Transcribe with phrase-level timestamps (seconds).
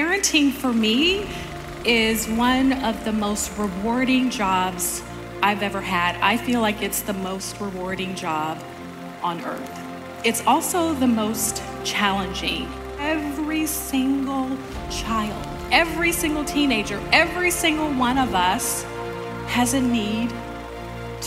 [0.00, 1.28] parenting for me
[1.84, 5.02] is one of the most rewarding jobs
[5.42, 6.16] I've ever had.
[6.22, 8.56] I feel like it's the most rewarding job
[9.22, 9.78] on earth.
[10.24, 12.66] It's also the most challenging.
[12.98, 14.56] Every single
[14.90, 18.84] child, every single teenager, every single one of us
[19.48, 20.32] has a need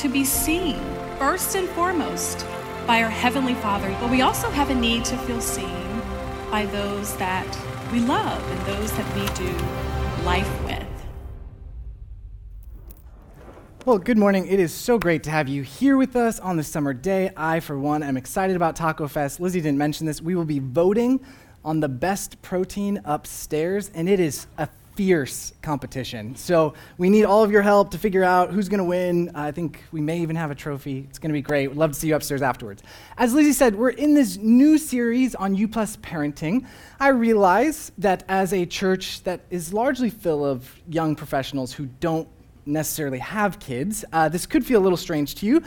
[0.01, 0.79] to be seen,
[1.19, 2.43] first and foremost,
[2.87, 3.95] by our Heavenly Father.
[4.01, 6.01] But we also have a need to feel seen
[6.49, 7.45] by those that
[7.93, 9.53] we love and those that we do
[10.25, 10.83] life with.
[13.85, 14.47] Well, good morning.
[14.47, 17.29] It is so great to have you here with us on this summer day.
[17.37, 19.39] I, for one, am excited about Taco Fest.
[19.39, 20.23] Lizzie didn't mention this.
[20.23, 21.23] We will be voting
[21.63, 26.35] on the best protein upstairs, and it is a fierce competition.
[26.35, 29.31] So we need all of your help to figure out who's going to win.
[29.33, 31.07] I think we may even have a trophy.
[31.09, 31.67] It's going to be great.
[31.69, 32.83] We'd love to see you upstairs afterwards.
[33.17, 36.65] As Lizzie said, we're in this new series on U Plus parenting.
[36.99, 42.27] I realize that as a church that is largely full of young professionals who don't
[42.65, 45.61] necessarily have kids, uh, this could feel a little strange to you.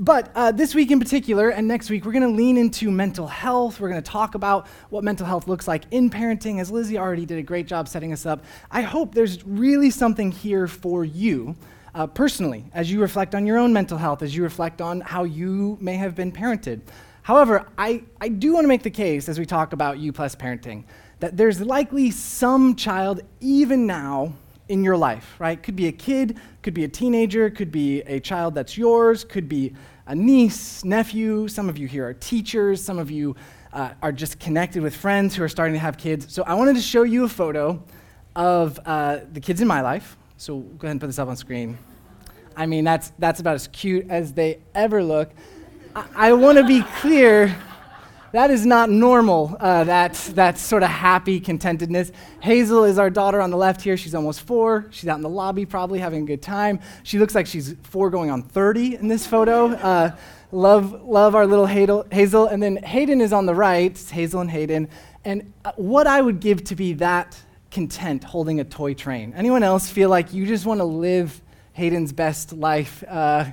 [0.00, 3.26] But uh, this week in particular, and next week, we're going to lean into mental
[3.26, 3.80] health.
[3.80, 7.26] We're going to talk about what mental health looks like in parenting, as Lizzie already
[7.26, 8.44] did a great job setting us up.
[8.70, 11.56] I hope there's really something here for you
[11.96, 15.24] uh, personally as you reflect on your own mental health, as you reflect on how
[15.24, 16.80] you may have been parented.
[17.22, 20.36] However, I, I do want to make the case as we talk about U plus
[20.36, 20.84] parenting
[21.18, 24.32] that there's likely some child, even now,
[24.68, 25.62] in your life, right?
[25.62, 29.48] Could be a kid, could be a teenager, could be a child that's yours, could
[29.48, 29.74] be
[30.06, 31.48] a niece, nephew.
[31.48, 33.36] Some of you here are teachers, some of you
[33.72, 36.32] uh, are just connected with friends who are starting to have kids.
[36.32, 37.82] So I wanted to show you a photo
[38.34, 40.16] of uh, the kids in my life.
[40.36, 41.78] So go ahead and put this up on screen.
[42.56, 45.30] I mean, that's, that's about as cute as they ever look.
[45.94, 47.56] I, I want to be clear
[48.32, 52.12] that is not normal, uh, that, that sort of happy contentedness.
[52.40, 53.96] Hazel is our daughter on the left here.
[53.96, 54.86] She's almost four.
[54.90, 56.80] She's out in the lobby probably having a good time.
[57.02, 59.68] She looks like she's four going on 30 in this photo.
[59.68, 60.16] Uh,
[60.52, 62.46] love, love our little Hazel.
[62.46, 63.90] And then Hayden is on the right.
[63.90, 64.88] It's Hazel and Hayden.
[65.24, 67.38] And uh, what I would give to be that
[67.70, 69.32] content holding a toy train.
[69.36, 71.40] Anyone else feel like you just want to live
[71.72, 73.04] Hayden's best life?
[73.06, 73.46] Uh,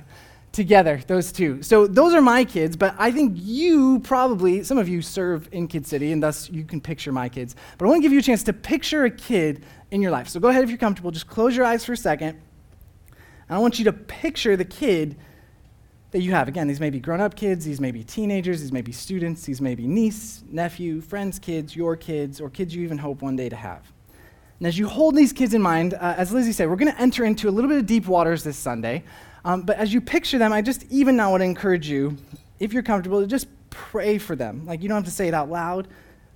[0.56, 1.62] together, those two.
[1.62, 5.68] So those are my kids, but I think you probably, some of you serve in
[5.68, 7.54] Kid City, and thus you can picture my kids.
[7.78, 10.28] But I want to give you a chance to picture a kid in your life.
[10.28, 12.40] So go ahead if you're comfortable, just close your eyes for a second.
[13.48, 15.16] And I want you to picture the kid
[16.10, 16.48] that you have.
[16.48, 19.42] Again, these may be grown up kids, these may be teenagers, these may be students,
[19.44, 23.36] these may be niece, nephew, friends' kids, your kids, or kids you even hope one
[23.36, 23.92] day to have.
[24.58, 27.00] And as you hold these kids in mind, uh, as Lizzie said, we're going to
[27.00, 29.04] enter into a little bit of deep waters this Sunday.
[29.46, 32.16] Um, but as you picture them, I just even now would encourage you,
[32.58, 34.66] if you're comfortable, to just pray for them.
[34.66, 35.86] Like you don't have to say it out loud,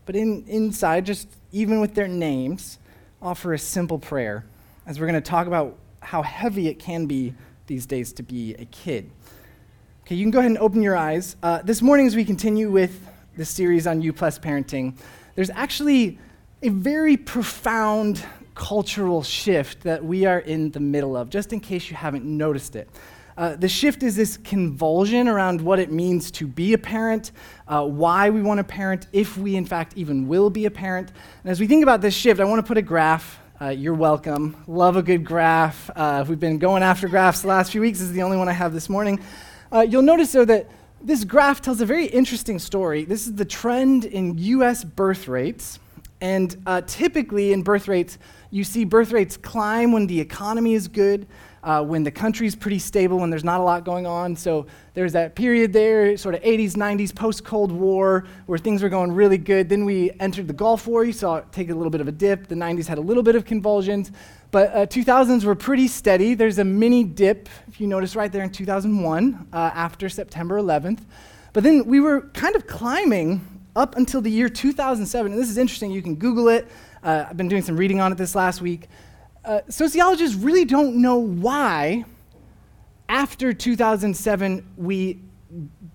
[0.06, 2.78] but in, inside, just even with their names,
[3.20, 4.44] offer a simple prayer
[4.87, 7.34] as we're going to talk about how heavy it can be
[7.66, 9.10] these days to be a kid.
[10.03, 11.34] Okay, you can go ahead and open your eyes.
[11.43, 13.00] Uh, this morning, as we continue with
[13.37, 14.94] the series on U Plus parenting,
[15.34, 16.16] there's actually
[16.62, 18.25] a very profound
[18.60, 22.76] cultural shift that we are in the middle of, just in case you haven't noticed
[22.76, 22.91] it.
[23.38, 27.32] Uh, the shift is this convulsion around what it means to be a parent,
[27.69, 31.10] uh, why we want to parent, if we in fact even will be a parent.
[31.43, 33.41] And as we think about this shift, I want to put a graph.
[33.59, 34.62] Uh, you're welcome.
[34.66, 35.88] Love a good graph.
[35.97, 37.99] Uh, we've been going after graphs the last few weeks.
[37.99, 39.20] This is the only one I have this morning.
[39.72, 40.70] Uh, you'll notice, though, that
[41.00, 43.06] this graph tells a very interesting story.
[43.06, 45.78] This is the trend in US birth rates.
[46.20, 48.19] And uh, typically in birth rates,
[48.50, 51.27] you see birth rates climb when the economy is good,
[51.62, 54.34] uh, when the country's pretty stable, when there's not a lot going on.
[54.34, 58.88] So there's that period there, sort of 80s, 90s, post Cold War, where things were
[58.88, 59.69] going really good.
[59.69, 61.05] Then we entered the Gulf War.
[61.05, 62.49] You saw it take a little bit of a dip.
[62.49, 64.11] The 90s had a little bit of convulsions.
[64.50, 66.34] But uh, 2000s were pretty steady.
[66.34, 71.00] There's a mini dip, if you notice right there in 2001, uh, after September 11th.
[71.53, 73.47] But then we were kind of climbing
[73.77, 75.32] up until the year 2007.
[75.32, 75.91] And this is interesting.
[75.91, 76.67] You can Google it.
[77.03, 78.88] Uh, I've been doing some reading on it this last week.
[79.44, 82.05] Uh, sociologists really don't know why,
[83.08, 85.19] after 2007, we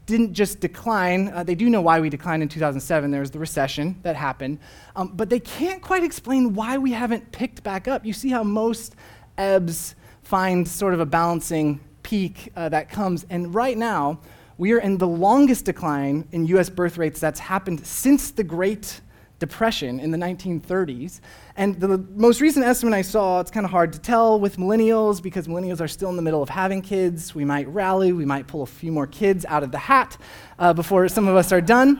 [0.07, 1.29] didn't just decline.
[1.29, 3.11] Uh, they do know why we declined in 2007.
[3.11, 4.57] There was the recession that happened.
[4.95, 8.03] Um, but they can't quite explain why we haven't picked back up.
[8.03, 8.95] You see how most
[9.37, 13.27] ebbs find sort of a balancing peak uh, that comes.
[13.29, 14.19] And right now,
[14.57, 19.01] we are in the longest decline in US birth rates that's happened since the Great
[19.39, 21.19] Depression in the 1930s.
[21.57, 25.21] And the most recent estimate I saw, it's kind of hard to tell with millennials
[25.21, 27.35] because millennials are still in the middle of having kids.
[27.35, 30.17] We might rally, we might pull a few more kids out of the hat
[30.57, 31.99] uh, before some of us are done.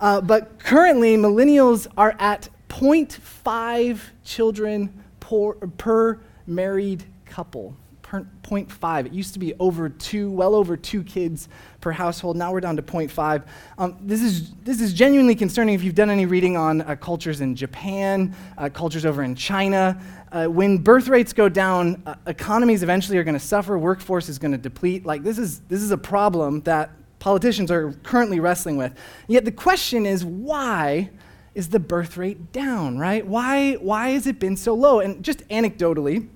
[0.00, 7.74] Uh, but currently, millennials are at 0.5 children per, per married couple.
[8.22, 9.06] 0.5.
[9.06, 11.48] It used to be over two, well over two kids
[11.80, 12.36] per household.
[12.36, 13.44] Now we're down to 0.5.
[13.78, 17.40] Um, this, is, this is genuinely concerning if you've done any reading on uh, cultures
[17.40, 20.00] in Japan, uh, cultures over in China.
[20.32, 24.38] Uh, when birth rates go down, uh, economies eventually are going to suffer, workforce is
[24.38, 25.06] going to deplete.
[25.06, 28.96] Like, this is, this is a problem that politicians are currently wrestling with.
[29.28, 31.10] Yet the question is why?
[31.54, 33.24] is the birth rate down, right?
[33.24, 35.00] Why, why has it been so low?
[35.00, 36.28] And just anecdotally,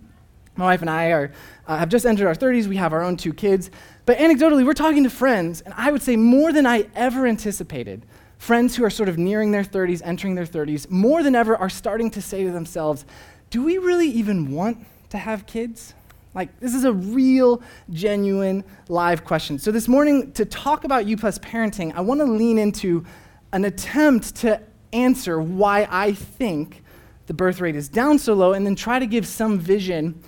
[0.59, 1.33] my wife and I are,
[1.69, 2.67] uh, have just entered our 30s.
[2.67, 3.71] We have our own two kids.
[4.07, 8.05] But anecdotally, we're talking to friends, and I would say more than I ever anticipated,
[8.39, 11.71] friends who are sort of nearing their 30s, entering their 30s, more than ever are
[11.71, 13.05] starting to say to themselves,
[13.51, 15.95] do we really even want to have kids?
[16.35, 19.59] Like, this is a real, genuine, live question.
[19.59, 23.07] So, this morning, to talk about U Plus parenting, I want to lean into
[23.53, 24.61] an attempt to
[24.93, 26.83] answer why I think
[27.27, 30.21] the birth rate is down so low and then try to give some vision,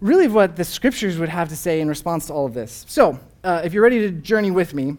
[0.00, 2.84] really, what the scriptures would have to say in response to all of this.
[2.88, 4.96] So, uh, if you're ready to journey with me,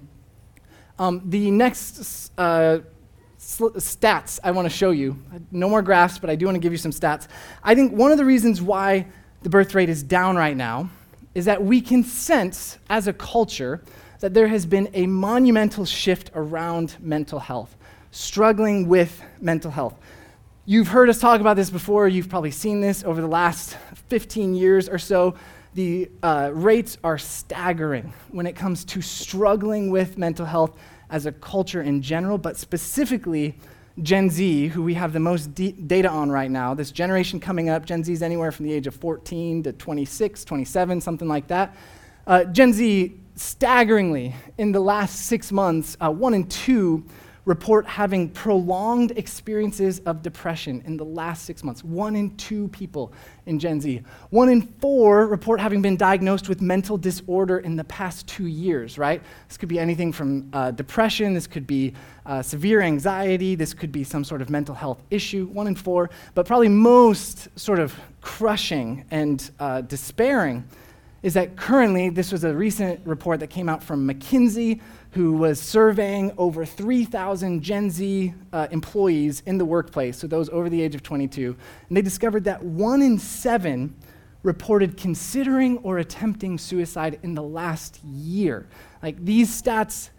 [1.00, 2.80] um, the next uh,
[3.38, 5.18] sl- stats I want to show you,
[5.51, 7.27] no more graphs, but I do want to give you some stats.
[7.63, 9.07] I think one of the reasons why
[9.42, 10.89] the birth rate is down right now
[11.33, 13.83] is that we can sense as a culture
[14.19, 17.75] that there has been a monumental shift around mental health
[18.12, 19.95] struggling with mental health.
[20.71, 22.07] You've heard us talk about this before.
[22.07, 23.75] You've probably seen this over the last
[24.07, 25.35] 15 years or so.
[25.73, 30.79] The uh, rates are staggering when it comes to struggling with mental health
[31.09, 33.57] as a culture in general, but specifically
[34.01, 36.74] Gen Z, who we have the most data on right now.
[36.74, 40.45] This generation coming up, Gen Z is anywhere from the age of 14 to 26,
[40.45, 41.75] 27, something like that.
[42.25, 47.03] Uh, Gen Z, staggeringly, in the last six months, uh, one in two
[47.45, 51.83] report having prolonged experiences of depression in the last six months.
[51.83, 53.11] One in two people
[53.47, 54.01] in Gen Z.
[54.29, 58.97] One in four report having been diagnosed with mental disorder in the past two years,
[58.97, 59.21] right?
[59.47, 61.93] This could be anything from uh, depression, this could be
[62.25, 65.47] uh, severe anxiety, this could be some sort of mental health issue.
[65.47, 70.63] One in four, but probably most sort of crushing and uh, despairing
[71.23, 74.81] is that currently, this was a recent report that came out from McKinsey
[75.12, 80.69] who was surveying over 3,000 Gen Z uh, employees in the workplace, so those over
[80.69, 81.56] the age of 22,
[81.88, 83.94] and they discovered that one in seven
[84.44, 88.68] reported considering or attempting suicide in the last year.
[89.04, 90.10] Like these stats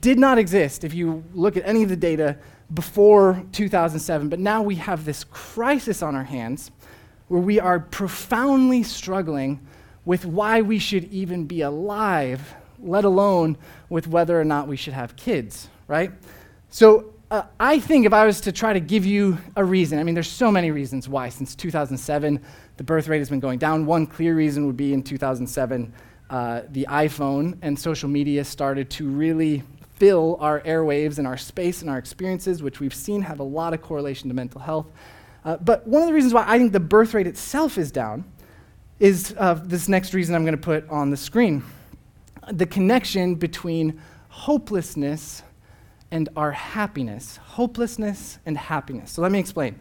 [0.00, 2.36] did not exist if you look at any of the data
[2.74, 6.70] before 2007, but now we have this crisis on our hands
[7.28, 9.60] where we are profoundly struggling
[10.04, 13.56] with why we should even be alive let alone
[13.88, 16.12] with whether or not we should have kids, right?
[16.70, 20.02] So uh, I think if I was to try to give you a reason, I
[20.02, 21.28] mean, there's so many reasons why.
[21.28, 22.42] Since 2007,
[22.76, 23.84] the birth rate has been going down.
[23.84, 25.92] One clear reason would be in 2007,
[26.30, 29.62] uh, the iPhone and social media started to really
[29.96, 33.74] fill our airwaves and our space and our experiences, which we've seen have a lot
[33.74, 34.86] of correlation to mental health.
[35.44, 38.24] Uh, but one of the reasons why I think the birth rate itself is down
[39.00, 41.62] is uh, this next reason I'm going to put on the screen
[42.52, 45.42] the connection between hopelessness
[46.10, 47.36] and our happiness.
[47.36, 49.12] Hopelessness and happiness.
[49.12, 49.78] So let me explain.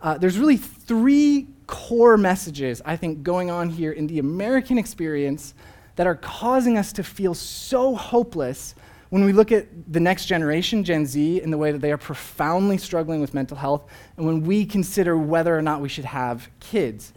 [0.00, 5.54] Uh, there's really three core messages, I think, going on here in the American experience
[5.96, 8.74] that are causing us to feel so hopeless
[9.10, 11.98] when we look at the next generation, Gen Z, in the way that they are
[11.98, 16.48] profoundly struggling with mental health, and when we consider whether or not we should have
[16.60, 17.12] kids.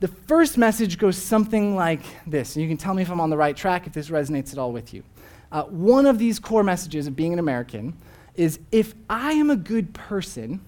[0.00, 3.28] The first message goes something like this, and you can tell me if I'm on
[3.28, 5.02] the right track, if this resonates at all with you.
[5.52, 7.98] Uh, one of these core messages of being an American
[8.34, 10.62] is if I am a good person,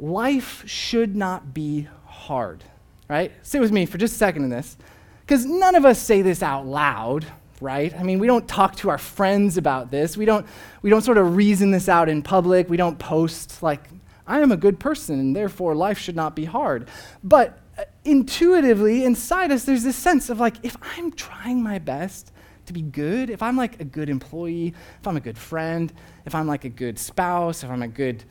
[0.00, 2.64] life should not be hard,
[3.08, 3.30] right?
[3.42, 4.76] Sit with me for just a second in this,
[5.20, 7.24] because none of us say this out loud,
[7.60, 7.94] right?
[7.96, 10.16] I mean, we don't talk to our friends about this.
[10.16, 10.44] We don't,
[10.82, 12.68] we don't sort of reason this out in public.
[12.68, 13.82] We don't post, like,
[14.26, 16.88] I am a good person, and therefore life should not be hard.
[17.22, 22.32] But Uh, intuitively inside us, there's this sense of like, if I'm trying my best
[22.66, 25.92] to be good, if I'm like a good employee, if I'm a good friend,
[26.24, 28.24] if I'm like a good spouse, if I'm a good,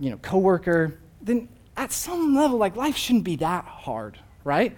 [0.00, 4.76] you know, coworker, then at some level, like life shouldn't be that hard, right?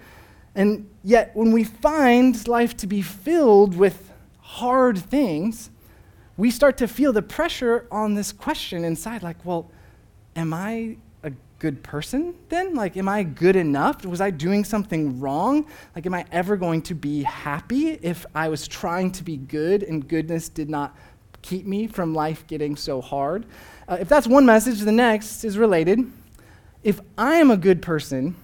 [0.55, 5.69] And yet, when we find life to be filled with hard things,
[6.37, 9.71] we start to feel the pressure on this question inside like, well,
[10.35, 10.97] am I
[11.61, 12.73] good person then?
[12.73, 14.03] Like, am I good enough?
[14.03, 15.67] Was I doing something wrong?
[15.95, 19.83] Like, am I ever going to be happy if I was trying to be good
[19.83, 20.97] and goodness did not
[21.43, 23.45] keep me from life getting so hard?
[23.87, 25.99] Uh, if that's one message, the next is related.
[26.83, 28.35] if I am a good person,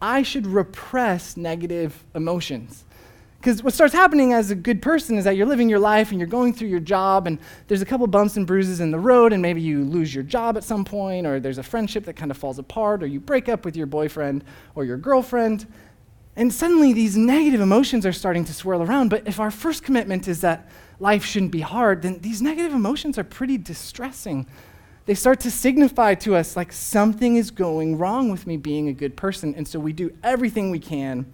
[0.00, 2.84] I should repress negative emotions.
[3.42, 6.20] Because what starts happening as a good person is that you're living your life and
[6.20, 9.32] you're going through your job, and there's a couple bumps and bruises in the road,
[9.32, 12.30] and maybe you lose your job at some point, or there's a friendship that kind
[12.30, 14.44] of falls apart, or you break up with your boyfriend
[14.76, 15.66] or your girlfriend.
[16.36, 19.08] And suddenly these negative emotions are starting to swirl around.
[19.08, 20.70] But if our first commitment is that
[21.00, 24.46] life shouldn't be hard, then these negative emotions are pretty distressing.
[25.06, 28.92] They start to signify to us like something is going wrong with me being a
[28.92, 29.52] good person.
[29.56, 31.26] And so we do everything we can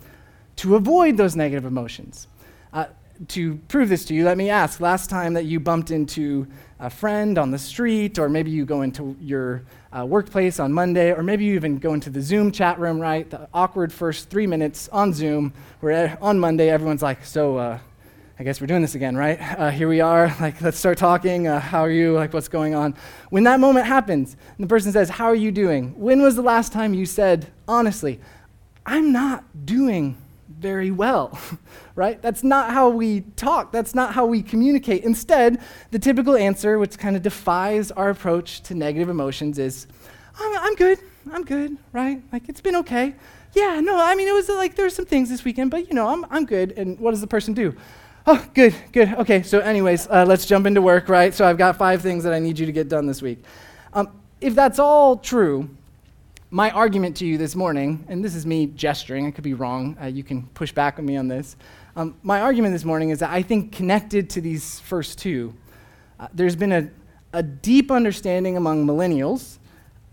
[0.58, 2.26] to avoid those negative emotions.
[2.72, 2.86] Uh,
[3.28, 6.46] to prove this to you, let me ask last time that you bumped into
[6.78, 9.64] a friend on the street, or maybe you go into your
[9.96, 13.28] uh, workplace on Monday, or maybe you even go into the Zoom chat room, right?
[13.28, 17.78] The awkward first three minutes on Zoom, where on Monday everyone's like, So, uh,
[18.40, 19.38] I guess we're doing this again, right?
[19.40, 20.34] Uh, here we are.
[20.40, 21.48] Like, let's start talking.
[21.48, 22.14] Uh, how are you?
[22.14, 22.94] Like, what's going on?
[23.30, 25.98] When that moment happens, and the person says, How are you doing?
[25.98, 28.20] When was the last time you said, honestly,
[28.86, 30.16] I'm not doing
[30.58, 31.38] very well,
[31.94, 32.20] right?
[32.20, 33.72] That's not how we talk.
[33.72, 35.04] That's not how we communicate.
[35.04, 35.60] Instead,
[35.90, 39.86] the typical answer, which kind of defies our approach to negative emotions, is,
[40.38, 40.98] I'm, I'm good.
[41.32, 42.22] I'm good, right?
[42.32, 43.14] Like, it's been okay.
[43.54, 45.94] Yeah, no, I mean, it was like there were some things this weekend, but you
[45.94, 46.72] know, I'm, I'm good.
[46.72, 47.74] And what does the person do?
[48.26, 49.14] Oh, good, good.
[49.14, 51.32] Okay, so, anyways, uh, let's jump into work, right?
[51.32, 53.42] So, I've got five things that I need you to get done this week.
[53.92, 54.10] Um,
[54.40, 55.70] if that's all true,
[56.50, 59.96] my argument to you this morning, and this is me gesturing, I could be wrong,
[60.00, 61.56] uh, you can push back on me on this.
[61.94, 65.54] Um, my argument this morning is that I think connected to these first two,
[66.18, 66.88] uh, there's been a,
[67.34, 69.58] a deep understanding among millennials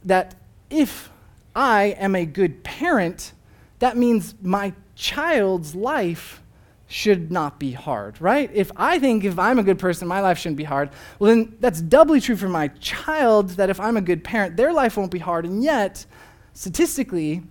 [0.04, 0.36] that
[0.70, 1.10] if
[1.56, 3.32] I am a good parent,
[3.80, 6.42] that means my child's life
[6.88, 8.50] should not be hard, right?
[8.54, 11.56] If I think if I'm a good person, my life shouldn't be hard, well, then
[11.60, 15.12] that's doubly true for my child that if I'm a good parent, their life won't
[15.12, 15.46] be hard.
[15.46, 16.06] And yet,
[16.54, 17.42] statistically,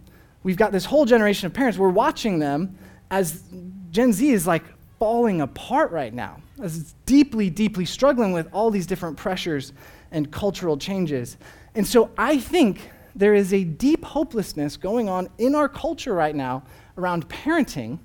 [0.45, 2.79] we've got this whole generation of parents, we're watching them
[3.11, 3.43] as
[3.91, 4.65] Gen Z is like
[4.99, 9.73] falling apart right now, as it's deeply, deeply struggling with all these different pressures
[10.13, 11.37] and cultural changes.
[11.75, 16.35] And so I think there is a deep hopelessness going on in our culture right
[16.35, 16.63] now
[16.97, 17.99] around parenting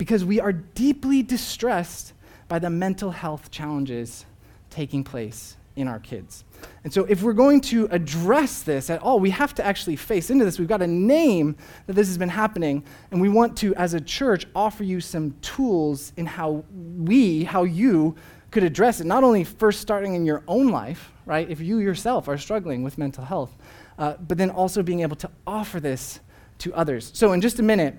[0.00, 2.14] because we are deeply distressed
[2.48, 4.24] by the mental health challenges
[4.70, 6.42] taking place in our kids.
[6.84, 10.30] And so, if we're going to address this at all, we have to actually face
[10.30, 10.58] into this.
[10.58, 11.54] We've got to name
[11.86, 15.34] that this has been happening, and we want to, as a church, offer you some
[15.42, 16.64] tools in how
[16.96, 18.16] we, how you
[18.50, 19.06] could address it.
[19.06, 22.96] Not only first starting in your own life, right, if you yourself are struggling with
[22.96, 23.54] mental health,
[23.98, 26.20] uh, but then also being able to offer this
[26.60, 27.10] to others.
[27.12, 27.96] So, in just a minute,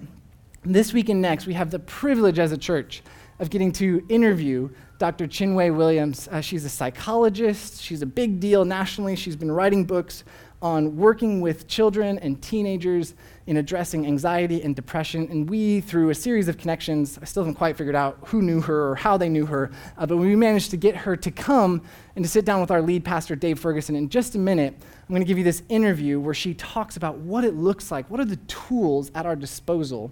[0.64, 3.02] this week and next, we have the privilege as a church
[3.40, 5.26] of getting to interview Dr.
[5.26, 6.28] Chinwe Williams.
[6.28, 9.16] Uh, she's a psychologist, she's a big deal nationally.
[9.16, 10.24] She's been writing books
[10.62, 13.16] on working with children and teenagers
[13.48, 15.28] in addressing anxiety and depression.
[15.32, 18.62] And we, through a series of connections, I still haven't quite figured out who knew
[18.62, 21.82] her or how they knew her, uh, but we managed to get her to come
[22.16, 23.96] and to sit down with our lead pastor, Dave Ferguson.
[23.96, 27.18] In just a minute, I'm going to give you this interview where she talks about
[27.18, 30.12] what it looks like, what are the tools at our disposal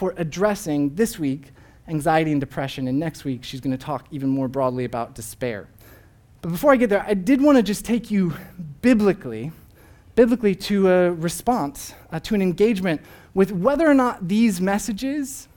[0.00, 1.52] for addressing this week
[1.86, 5.68] anxiety and depression, and next week she's going to talk even more broadly about despair.
[6.40, 8.32] But before I get there, I did want to just take you
[8.80, 9.52] biblically,
[10.14, 13.02] biblically to a response, uh, to an engagement
[13.34, 15.48] with whether or not these messages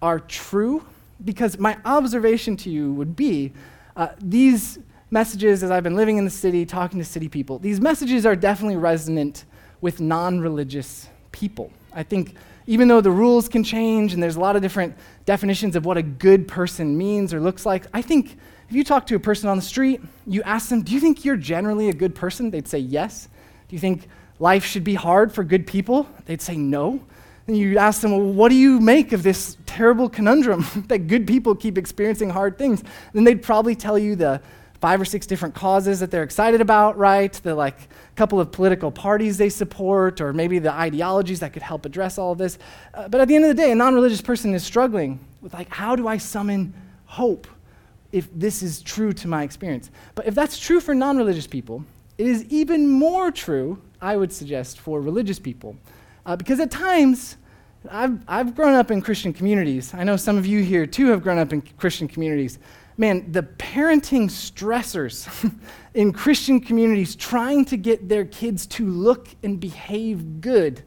[0.00, 0.86] are true,
[1.24, 3.52] because my observation to you would be
[3.96, 4.78] uh, these
[5.10, 8.36] messages, as I've been living in the city, talking to city people, these messages are
[8.36, 9.46] definitely resonant
[9.80, 11.72] with non religious people.
[11.92, 15.76] I think even though the rules can change and there's a lot of different definitions
[15.76, 18.36] of what a good person means or looks like, I think
[18.68, 21.24] if you talk to a person on the street, you ask them, Do you think
[21.24, 22.50] you're generally a good person?
[22.50, 23.28] They'd say yes.
[23.68, 26.08] Do you think life should be hard for good people?
[26.24, 27.00] They'd say no.
[27.46, 31.26] Then you ask them, Well, what do you make of this terrible conundrum that good
[31.26, 32.82] people keep experiencing hard things?
[33.12, 34.40] Then they'd probably tell you the
[34.84, 37.32] five or six different causes that they're excited about, right?
[37.32, 41.86] The like couple of political parties they support, or maybe the ideologies that could help
[41.86, 42.58] address all of this.
[42.92, 45.70] Uh, but at the end of the day, a non-religious person is struggling with like,
[45.70, 46.74] how do I summon
[47.06, 47.46] hope
[48.12, 49.90] if this is true to my experience?
[50.14, 51.82] But if that's true for non-religious people,
[52.18, 55.76] it is even more true, I would suggest, for religious people,
[56.26, 57.38] uh, because at times.
[57.90, 59.92] I've, I've grown up in Christian communities.
[59.92, 62.58] I know some of you here too have grown up in Christian communities
[62.96, 65.28] man, the parenting stressors
[65.94, 70.82] in Christian communities trying to get their kids to look and behave good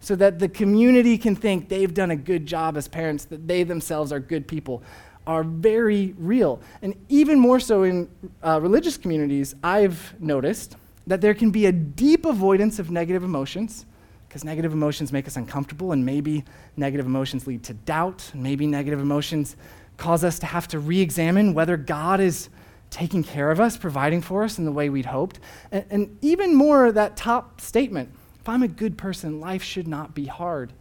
[0.00, 3.62] so that the community can think they've done a good job as parents, that they
[3.62, 4.82] themselves are good people,
[5.26, 6.60] are very real.
[6.80, 8.08] And even more so in
[8.42, 10.76] uh, religious communities, I've noticed
[11.06, 13.84] that there can be a deep avoidance of negative emotions
[14.30, 16.44] because negative emotions make us uncomfortable, and maybe
[16.76, 19.56] negative emotions lead to doubt, and maybe negative emotions
[20.00, 22.48] cause us to have to re examine whether God is
[22.90, 25.38] taking care of us, providing for us in the way we'd hoped.
[25.70, 30.14] And, and, even more, that top statement if I'm a good person, life should not
[30.14, 30.72] be hard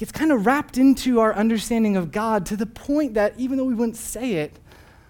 [0.00, 3.66] gets kind of wrapped into our understanding of God to the point that even though
[3.66, 4.58] we wouldn't say it,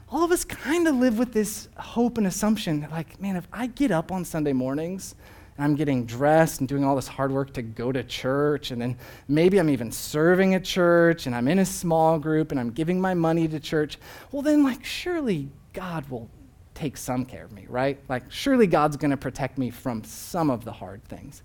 [0.09, 3.69] all of us kind of live with this hope and assumption like, man, if I
[3.69, 5.14] get up on Sunday mornings
[5.62, 8.97] I'm getting dressed and doing all this hard work to go to church, and then
[9.29, 13.00] maybe I'm even serving at church and I'm in a small group and I'm giving
[13.00, 13.99] my money to church,
[14.33, 16.29] well, then, like, surely God will
[16.75, 17.99] take some care of me, right?
[18.09, 21.43] Like, surely God's going to protect me from some of the hard things.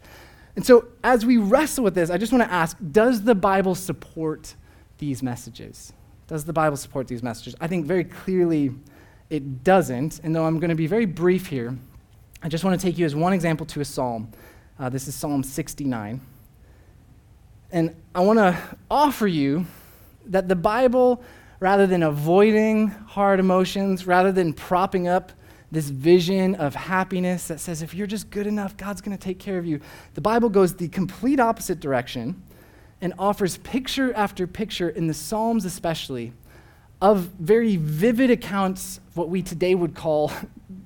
[0.55, 3.75] And so, as we wrestle with this, I just want to ask Does the Bible
[3.75, 4.55] support
[4.97, 5.91] these messages?
[6.27, 7.55] Does the Bible support these messages?
[7.59, 8.71] I think very clearly
[9.29, 10.21] it doesn't.
[10.23, 11.77] And though I'm going to be very brief here,
[12.45, 14.31] I just want to take you as one example to a psalm.
[14.77, 16.21] Uh, this is Psalm 69.
[17.71, 18.55] And I want to
[18.91, 19.65] offer you
[20.27, 21.23] that the Bible,
[21.59, 25.31] rather than avoiding hard emotions, rather than propping up
[25.71, 29.39] this vision of happiness that says if you're just good enough, God's going to take
[29.39, 29.81] care of you.
[30.13, 32.43] The Bible goes the complete opposite direction
[33.01, 36.31] and offers picture after picture, in the Psalms especially,
[37.01, 40.31] of very vivid accounts of what we today would call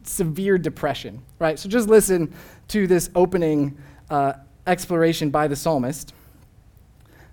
[0.09, 1.57] severe depression, right?
[1.59, 2.33] So just listen
[2.69, 3.77] to this opening
[4.09, 4.33] uh,
[4.67, 6.13] exploration by the psalmist.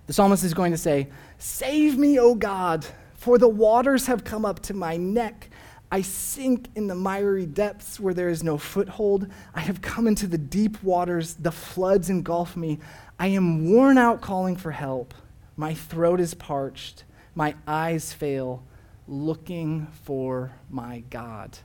[0.06, 4.44] The psalmist is going to say, Save me, O God, for the waters have come
[4.44, 5.50] up to my neck.
[5.90, 9.28] I sink in the miry depths where there is no foothold.
[9.54, 11.34] I have come into the deep waters.
[11.34, 12.78] The floods engulf me.
[13.18, 15.14] I am worn out calling for help.
[15.56, 17.04] My throat is parched.
[17.34, 18.64] My eyes fail,
[19.06, 21.58] looking for my God.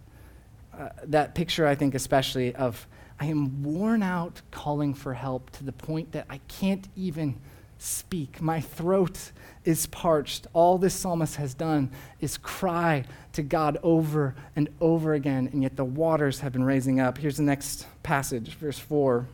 [0.82, 2.88] Uh, that picture, I think, especially of
[3.20, 7.36] I am worn out calling for help to the point that I can't even
[7.78, 8.42] speak.
[8.42, 9.32] My throat
[9.64, 10.48] is parched.
[10.54, 15.76] All this psalmist has done is cry to God over and over again, and yet
[15.76, 17.20] the waters have been raising up.
[17.20, 19.28] Here's the next passage, verse 4.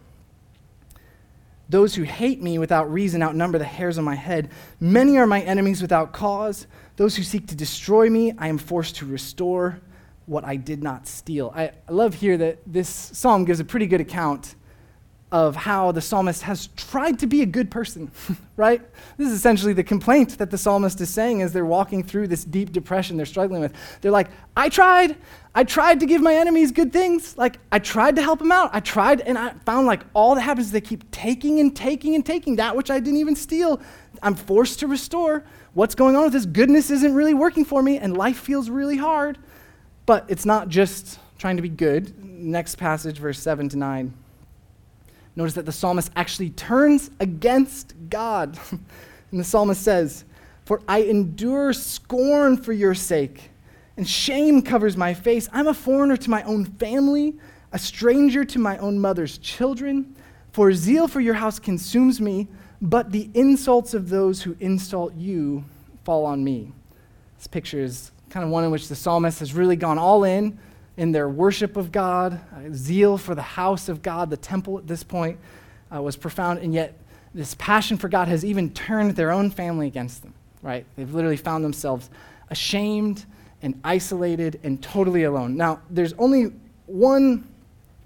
[1.70, 4.50] Those who hate me without reason outnumber the hairs on my head.
[4.82, 6.68] Many are my enemies without cause.
[6.98, 9.80] Those who seek to destroy me, I am forced to restore
[10.28, 11.52] what I did not steal.
[11.56, 14.56] I, I love here that this psalm gives a pretty good account
[15.30, 18.10] of how the psalmist has tried to be a good person,
[18.56, 18.82] right?
[19.18, 22.46] This is essentially the complaint that the psalmist is saying as they're walking through this
[22.46, 23.74] deep depression they're struggling with.
[24.02, 25.18] They're like, I tried.
[25.54, 27.38] I tried to give my enemies good things.
[27.38, 28.70] Like, I tried to help them out.
[28.74, 32.16] I tried, and I found like all that happens is they keep taking and taking
[32.16, 33.82] and taking that which I didn't even steal.
[34.22, 35.44] I'm forced to restore.
[35.74, 36.46] What's going on with this?
[36.46, 39.40] Goodness isn't really working for me, and life feels really hard.
[40.08, 42.18] But it's not just trying to be good.
[42.24, 44.14] Next passage, verse 7 to 9.
[45.36, 48.58] Notice that the psalmist actually turns against God.
[48.72, 50.24] and the psalmist says,
[50.66, 53.52] For I endure scorn for your sake,
[53.98, 55.50] and shame covers my face.
[55.52, 57.36] I'm a foreigner to my own family,
[57.72, 60.16] a stranger to my own mother's children.
[60.54, 62.48] For zeal for your house consumes me,
[62.82, 65.66] but the insults of those who insult you
[66.06, 66.72] fall on me.
[67.38, 70.58] This picture is kind of one in which the psalmist has really gone all in
[70.98, 74.88] in their worship of God, uh, zeal for the house of God, the temple at
[74.88, 75.38] this point
[75.96, 76.96] uh, was profound, and yet
[77.34, 80.86] this passion for God has even turned their own family against them, right?
[80.96, 82.10] They've literally found themselves
[82.50, 83.26] ashamed
[83.62, 85.56] and isolated and totally alone.
[85.56, 86.52] Now, there's only
[86.88, 87.48] one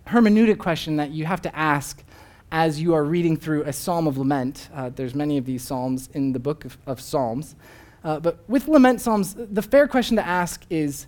[0.07, 2.03] hermeneutic question that you have to ask
[2.51, 4.67] as you are reading through a psalm of lament.
[4.73, 7.55] Uh, there's many of these psalms in the book of, of Psalms.
[8.03, 11.07] Uh, but with lament psalms, the fair question to ask is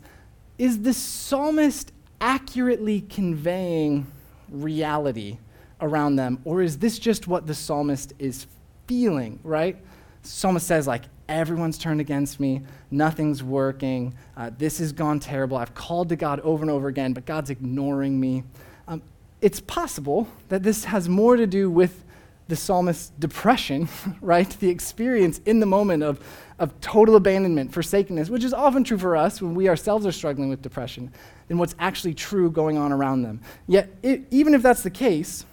[0.58, 4.06] is the psalmist accurately conveying
[4.50, 5.38] reality
[5.82, 8.48] around them, or is this just what the psalmist is
[8.88, 9.78] feeling, right?
[10.22, 15.74] Psalmist says, like, everyone's turned against me, nothing's working, uh, this has gone terrible, I've
[15.74, 18.44] called to God over and over again, but God's ignoring me.
[18.88, 19.02] Um,
[19.42, 22.04] it's possible that this has more to do with
[22.48, 23.88] the psalmist's depression,
[24.22, 24.50] right?
[24.50, 26.20] The experience in the moment of,
[26.60, 30.50] of total abandonment, forsakenness, which is often true for us when we ourselves are struggling
[30.50, 31.12] with depression,
[31.48, 33.42] than what's actually true going on around them.
[33.68, 35.46] Yet, it, even if that's the case,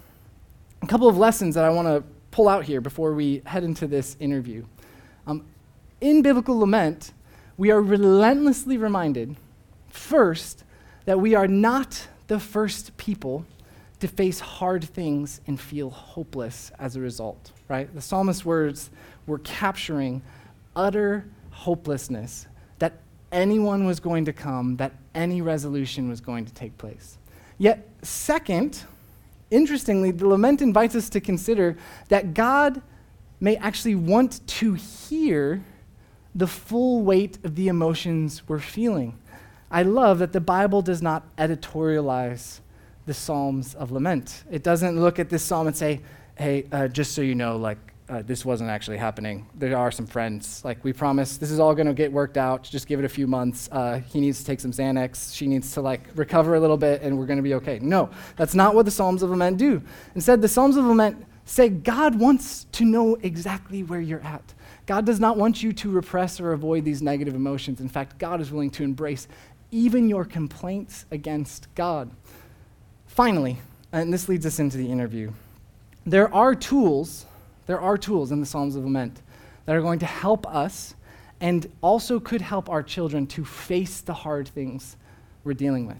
[0.82, 3.86] a couple of lessons that I want to pull out here before we head into
[3.86, 4.64] this interview.
[5.26, 5.44] Um,
[6.00, 7.12] in biblical lament,
[7.56, 9.36] we are relentlessly reminded,
[9.88, 10.64] first,
[11.04, 13.44] that we are not the first people
[14.00, 17.92] to face hard things and feel hopeless as a result, right?
[17.94, 18.90] The psalmist's words
[19.26, 20.22] were capturing
[20.74, 22.46] utter hopelessness
[22.78, 22.94] that
[23.30, 27.18] anyone was going to come, that any resolution was going to take place.
[27.58, 28.82] Yet, second,
[29.50, 31.76] interestingly, the lament invites us to consider
[32.08, 32.80] that God
[33.38, 35.62] may actually want to hear
[36.34, 39.18] the full weight of the emotions we're feeling.
[39.70, 42.60] I love that the Bible does not editorialize
[43.10, 44.44] the Psalms of Lament.
[44.52, 46.00] It doesn't look at this psalm and say,
[46.36, 49.48] hey, uh, just so you know, like, uh, this wasn't actually happening.
[49.56, 50.64] There are some friends.
[50.64, 52.62] Like, we promise this is all going to get worked out.
[52.62, 53.68] Just give it a few months.
[53.72, 55.34] Uh, he needs to take some Xanax.
[55.34, 57.80] She needs to, like, recover a little bit, and we're going to be okay.
[57.80, 59.82] No, that's not what the Psalms of Lament do.
[60.14, 64.54] Instead, the Psalms of Lament say God wants to know exactly where you're at.
[64.86, 67.80] God does not want you to repress or avoid these negative emotions.
[67.80, 69.26] In fact, God is willing to embrace
[69.72, 72.10] even your complaints against God.
[73.10, 73.58] Finally,
[73.92, 75.32] and this leads us into the interview,
[76.06, 77.26] there are tools
[77.70, 79.22] there are tools in the Psalms of Lament
[79.64, 80.94] that are going to help us
[81.40, 84.96] and also could help our children to face the hard things
[85.44, 85.98] we're dealing with.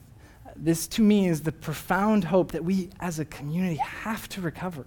[0.57, 4.85] This, to me, is the profound hope that we as a community have to recover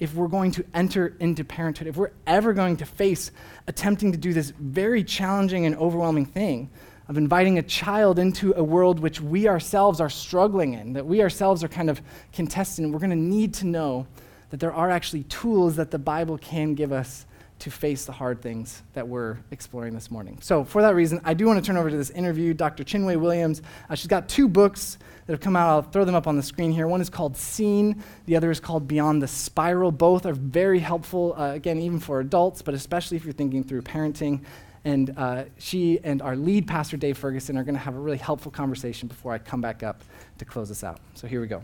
[0.00, 3.30] if we're going to enter into parenthood, if we're ever going to face
[3.68, 6.68] attempting to do this very challenging and overwhelming thing
[7.08, 11.22] of inviting a child into a world which we ourselves are struggling in, that we
[11.22, 12.00] ourselves are kind of
[12.32, 12.92] contesting.
[12.92, 14.06] we're going to need to know
[14.50, 17.26] that there are actually tools that the Bible can give us
[17.60, 20.38] to face the hard things that we're exploring this morning.
[20.40, 22.52] So, for that reason, I do want to turn over to this interview.
[22.52, 22.84] Dr.
[22.84, 25.68] Chinwe Williams, uh, she's got two books that have come out.
[25.68, 26.86] I'll throw them up on the screen here.
[26.86, 29.92] One is called Seen, the other is called Beyond the Spiral.
[29.92, 33.82] Both are very helpful, uh, again, even for adults, but especially if you're thinking through
[33.82, 34.44] parenting.
[34.84, 38.18] And uh, she and our lead pastor, Dave Ferguson, are going to have a really
[38.18, 40.02] helpful conversation before I come back up
[40.38, 41.00] to close us out.
[41.14, 41.62] So, here we go.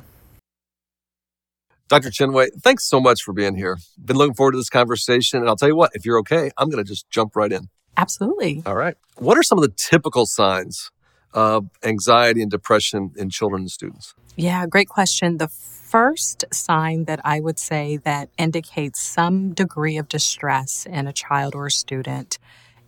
[1.88, 2.10] Dr.
[2.10, 3.76] Chinwe, thanks so much for being here.
[4.02, 5.40] Been looking forward to this conversation.
[5.40, 7.68] And I'll tell you what, if you're okay, I'm going to just jump right in.
[7.96, 8.62] Absolutely.
[8.64, 8.96] All right.
[9.18, 10.92] What are some of the typical signs
[11.34, 14.14] of anxiety and depression in children and students?
[14.36, 15.38] Yeah, great question.
[15.38, 21.12] The first sign that I would say that indicates some degree of distress in a
[21.12, 22.38] child or a student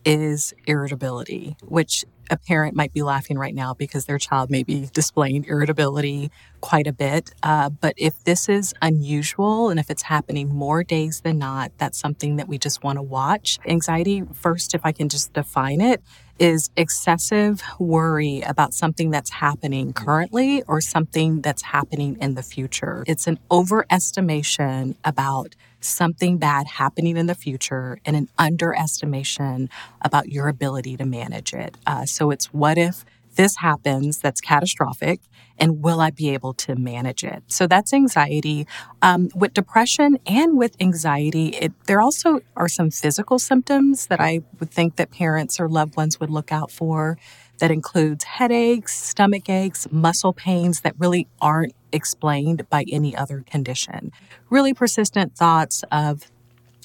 [0.04, 4.88] is irritability, which a parent might be laughing right now because their child may be
[4.92, 6.30] displaying irritability
[6.62, 7.34] quite a bit.
[7.42, 11.98] Uh, but if this is unusual and if it's happening more days than not, that's
[11.98, 13.58] something that we just want to watch.
[13.66, 16.00] Anxiety, first, if I can just define it,
[16.38, 23.04] is excessive worry about something that's happening currently or something that's happening in the future.
[23.06, 29.68] It's an overestimation about something bad happening in the future and an underestimation
[30.00, 31.76] about your ability to manage it.
[31.86, 35.20] Uh, so it's what if this happens that's catastrophic
[35.58, 37.42] and will I be able to manage it?
[37.46, 38.66] So that's anxiety.
[39.00, 44.40] Um, with depression and with anxiety, it, there also are some physical symptoms that I
[44.58, 47.18] would think that parents or loved ones would look out for.
[47.58, 54.10] That includes headaches, stomach aches, muscle pains that really aren't explained by any other condition.
[54.50, 56.30] Really persistent thoughts of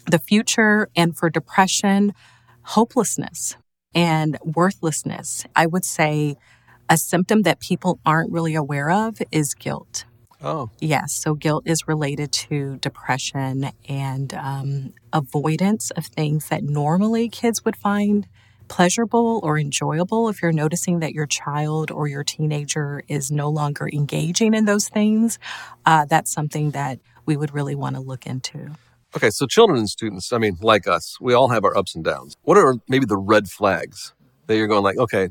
[0.06, 2.14] the future, and for depression,
[2.62, 3.58] hopelessness
[3.98, 5.46] and worthlessness.
[5.56, 6.38] I would say
[6.88, 10.06] a symptom that people aren't really aware of is guilt.
[10.42, 10.70] Oh.
[10.80, 11.14] Yes.
[11.14, 17.76] So guilt is related to depression and um, avoidance of things that normally kids would
[17.76, 18.28] find
[18.68, 20.30] pleasurable or enjoyable.
[20.30, 24.90] If you're noticing that your child or your teenager is no longer engaging in those
[24.90, 25.40] things,
[25.88, 28.76] uh, that's something that we would really want to look into.
[29.16, 32.04] Okay, so children and students, I mean, like us, we all have our ups and
[32.04, 32.36] downs.
[32.44, 34.14] What are maybe the red flags
[34.48, 35.30] that you're going like, okay,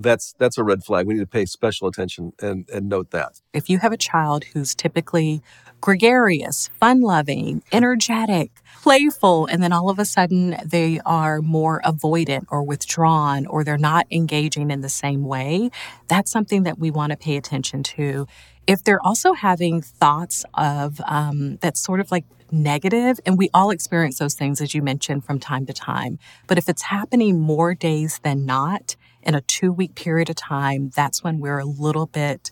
[0.00, 1.06] that's that's a red flag.
[1.06, 3.40] We need to pay special attention and, and note that.
[3.52, 5.42] If you have a child who's typically
[5.80, 8.50] gregarious, fun loving, energetic,
[8.82, 13.78] playful, and then all of a sudden they are more avoidant or withdrawn or they're
[13.78, 15.70] not engaging in the same way,
[16.08, 18.26] that's something that we want to pay attention to.
[18.66, 23.70] If they're also having thoughts of um, that's sort of like negative, and we all
[23.70, 26.18] experience those things, as you mentioned, from time to time.
[26.46, 30.90] But if it's happening more days than not in a two week period of time,
[30.94, 32.50] that's when we're a little bit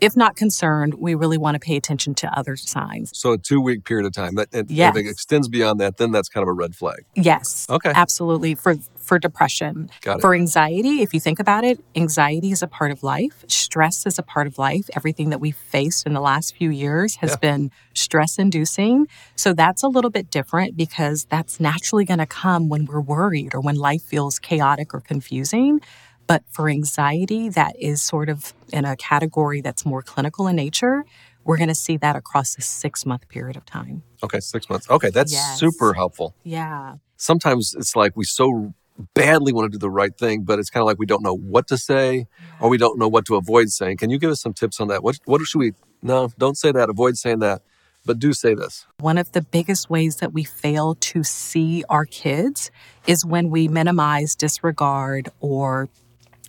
[0.00, 3.16] if not concerned, we really want to pay attention to other signs.
[3.16, 4.34] So a two week period of time.
[4.34, 4.96] That, yes.
[4.96, 7.04] If it extends beyond that, then that's kind of a red flag.
[7.14, 7.66] Yes.
[7.70, 7.92] Okay.
[7.94, 8.54] Absolutely.
[8.54, 9.90] For for depression.
[10.20, 13.44] For anxiety, if you think about it, anxiety is a part of life.
[13.48, 14.88] Stress is a part of life.
[14.96, 17.36] Everything that we've faced in the last few years has yeah.
[17.36, 19.06] been stress inducing.
[19.36, 23.54] So that's a little bit different because that's naturally going to come when we're worried
[23.54, 25.80] or when life feels chaotic or confusing.
[26.26, 31.04] But for anxiety, that is sort of in a category that's more clinical in nature.
[31.44, 34.02] We're going to see that across a six month period of time.
[34.22, 34.88] Okay, six months.
[34.88, 35.58] Okay, that's yes.
[35.58, 36.34] super helpful.
[36.42, 36.96] Yeah.
[37.16, 38.72] Sometimes it's like we so
[39.14, 41.36] badly want to do the right thing, but it's kind of like we don't know
[41.36, 42.26] what to say
[42.60, 43.96] or we don't know what to avoid saying.
[43.96, 45.02] Can you give us some tips on that?
[45.02, 45.72] What what should we
[46.04, 47.62] no, don't say that, avoid saying that,
[48.04, 48.86] but do say this.
[49.00, 52.70] One of the biggest ways that we fail to see our kids
[53.06, 55.88] is when we minimize, disregard, or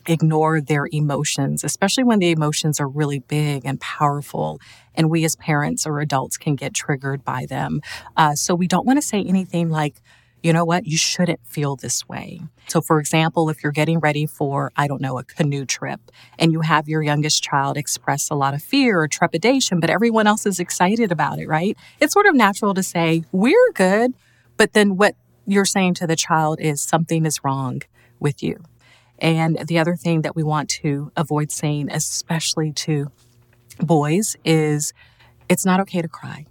[0.07, 4.59] ignore their emotions, especially when the emotions are really big and powerful.
[4.93, 7.81] And we as parents or adults can get triggered by them.
[8.17, 10.01] Uh, so we don't want to say anything like,
[10.45, 12.39] you know what, you shouldn't feel this way.
[12.67, 15.99] So, for example, if you're getting ready for, I don't know, a canoe trip
[16.37, 20.27] and you have your youngest child express a lot of fear or trepidation, but everyone
[20.27, 21.75] else is excited about it, right?
[21.99, 24.13] It's sort of natural to say, we're good.
[24.55, 25.15] But then what
[25.47, 27.81] you're saying to the child is something is wrong
[28.19, 28.63] with you.
[29.17, 33.11] And the other thing that we want to avoid saying, especially to
[33.79, 34.93] boys, is
[35.49, 36.45] it's not okay to cry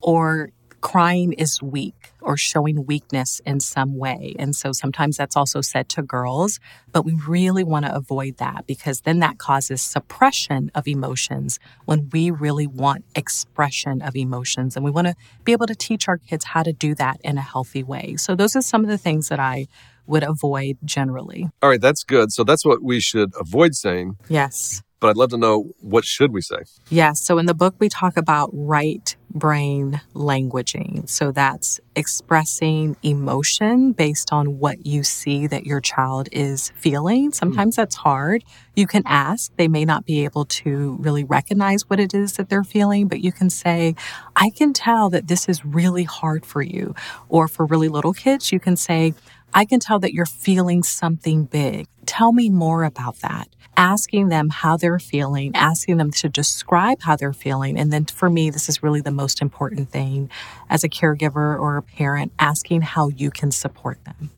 [0.00, 4.34] or crying is weak or showing weakness in some way.
[4.38, 6.60] And so sometimes that's also said to girls,
[6.92, 12.08] but we really want to avoid that because then that causes suppression of emotions when
[12.12, 14.76] we really want expression of emotions.
[14.76, 15.14] And we want to
[15.44, 18.16] be able to teach our kids how to do that in a healthy way.
[18.16, 19.66] So those are some of the things that I
[20.06, 21.50] would avoid generally.
[21.62, 22.32] All right, that's good.
[22.32, 24.16] So that's what we should avoid saying.
[24.28, 26.64] Yes but I'd love to know what should we say?
[26.90, 31.08] Yeah, so in the book we talk about right brain languaging.
[31.08, 37.26] So that's expressing emotion based on what you see that your child is feeling.
[37.26, 37.32] Hmm.
[37.32, 38.44] Sometimes that's hard.
[38.74, 39.54] You can ask.
[39.56, 43.20] They may not be able to really recognize what it is that they're feeling, but
[43.20, 43.94] you can say,
[44.34, 46.94] "I can tell that this is really hard for you."
[47.28, 49.14] Or for really little kids, you can say,
[49.54, 51.86] I can tell that you're feeling something big.
[52.04, 57.14] Tell me more about that asking them how they're feeling, asking them to describe how
[57.16, 57.78] they're feeling.
[57.78, 60.28] And then for me, this is really the most important thing
[60.68, 64.32] as a caregiver or a parent, asking how you can support them.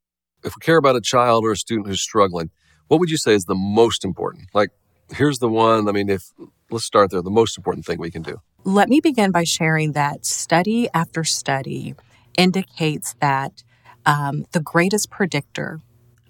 [0.44, 2.50] If we care about a child or a student who's struggling,
[2.88, 4.48] what would you say is the most important?
[4.53, 4.70] Like,
[5.12, 6.24] here's the one, I mean, if
[6.70, 8.40] let's start there, the most important thing we can do.
[8.64, 11.94] Let me begin by sharing that study after study
[12.37, 13.62] indicates that
[14.05, 15.81] um, the greatest predictor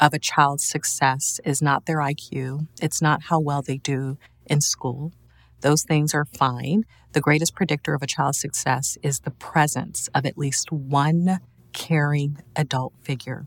[0.01, 4.61] of a child's success is not their IQ, it's not how well they do in
[4.61, 5.13] school.
[5.61, 6.85] Those things are fine.
[7.13, 11.41] The greatest predictor of a child's success is the presence of at least one
[11.73, 13.47] caring adult figure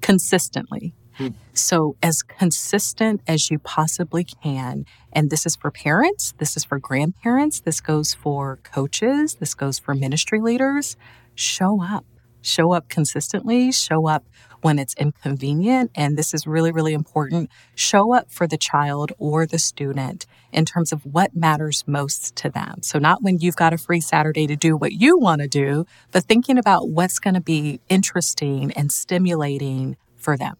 [0.00, 0.94] consistently.
[1.14, 1.28] Hmm.
[1.52, 6.80] So, as consistent as you possibly can, and this is for parents, this is for
[6.80, 10.96] grandparents, this goes for coaches, this goes for ministry leaders,
[11.34, 12.04] show up.
[12.42, 14.26] Show up consistently, show up
[14.64, 15.90] when it's inconvenient.
[15.94, 17.50] And this is really, really important.
[17.74, 22.48] Show up for the child or the student in terms of what matters most to
[22.48, 22.80] them.
[22.80, 25.84] So, not when you've got a free Saturday to do what you want to do,
[26.12, 30.56] but thinking about what's going to be interesting and stimulating for them.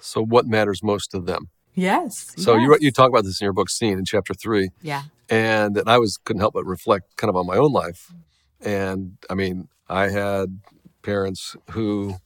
[0.00, 1.48] So, what matters most to them?
[1.74, 2.32] Yes.
[2.36, 2.62] So yes.
[2.62, 4.70] you you talk about this in your book, Seen, in chapter three.
[4.82, 5.02] Yeah.
[5.28, 8.12] And, and I was couldn't help but reflect kind of on my own life.
[8.60, 10.60] And I mean, I had
[11.02, 12.16] parents who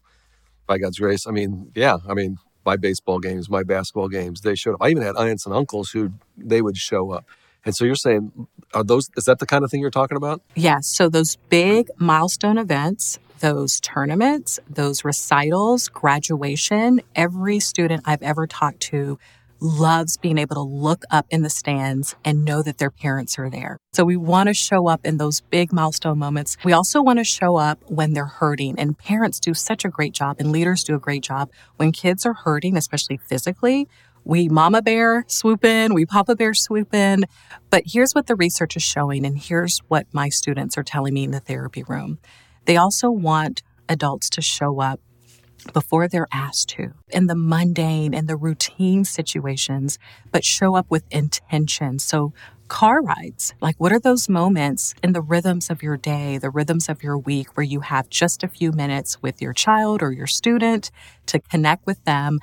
[0.71, 1.27] by God's grace.
[1.27, 4.83] I mean, yeah, I mean, my baseball games, my basketball games, they showed up.
[4.83, 7.27] I even had aunts and uncles who they would show up.
[7.65, 10.43] And so you're saying, are those, is that the kind of thing you're talking about?
[10.55, 10.65] Yes.
[10.65, 18.47] Yeah, so those big milestone events, those tournaments, those recitals, graduation, every student I've ever
[18.47, 19.19] talked to
[19.61, 23.51] loves being able to look up in the stands and know that their parents are
[23.51, 23.79] there.
[23.93, 26.57] So we want to show up in those big milestone moments.
[26.65, 30.13] We also want to show up when they're hurting and parents do such a great
[30.13, 33.89] job and leaders do a great job when kids are hurting, especially physically.
[34.25, 37.25] We mama bear swoop in, we papa bear swoop in.
[37.71, 41.25] But here's what the research is showing, and here's what my students are telling me
[41.25, 42.19] in the therapy room.
[42.67, 45.01] They also want adults to show up
[45.73, 49.99] before they're asked to in the mundane and the routine situations,
[50.33, 51.99] but show up with intention.
[51.99, 52.33] So,
[52.69, 56.89] car rides, like what are those moments in the rhythms of your day, the rhythms
[56.89, 60.29] of your week, where you have just a few minutes with your child or your
[60.29, 60.91] student
[61.27, 62.39] to connect with them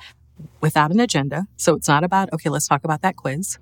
[0.60, 1.46] without an agenda?
[1.56, 3.58] So, it's not about, okay, let's talk about that quiz.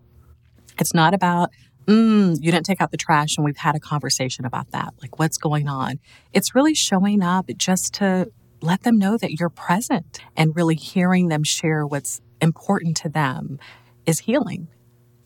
[0.78, 1.50] It's not about,
[1.86, 4.92] mm, you didn't take out the trash and we've had a conversation about that.
[5.00, 5.98] Like, what's going on?
[6.32, 11.28] It's really showing up just to let them know that you're present and really hearing
[11.28, 13.58] them share what's important to them
[14.06, 14.68] is healing.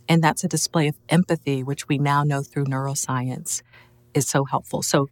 [0.08, 3.62] And that's a display of empathy, which we now know through neuroscience
[4.14, 4.82] is so helpful.
[4.82, 5.08] So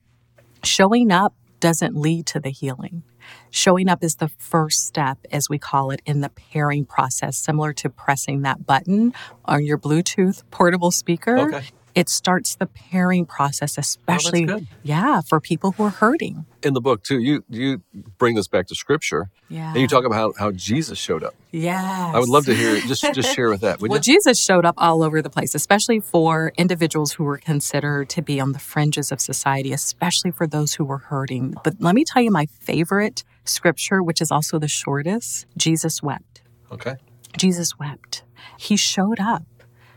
[0.65, 3.03] showing up doesn't lead to the healing.
[3.51, 7.73] Showing up is the first step, as we call it, in the pairing process, similar
[7.75, 9.13] to pressing that button
[9.45, 11.39] on your Bluetooth portable speaker.
[11.39, 11.65] Okay.
[11.95, 14.67] It starts the pairing process, oh, especially good.
[14.83, 16.47] yeah, for people who are hurting.
[16.63, 17.83] In the book too, you you
[18.19, 19.71] bring this back to scripture, Yeah.
[19.73, 21.35] and you talk about how, how Jesus showed up.
[21.51, 22.79] yeah I would love to hear.
[22.81, 23.81] Just just share with that.
[23.81, 24.01] Well, you?
[24.01, 28.41] Jesus showed up all over the place, especially for individuals who were considered to be
[28.41, 31.55] on the fringes of society, especially for those who were hurting.
[31.65, 36.43] But let me tell you my favorite scripture, which is also the shortest Jesus wept.
[36.71, 36.97] Okay.
[37.37, 38.23] Jesus wept.
[38.59, 39.45] He showed up.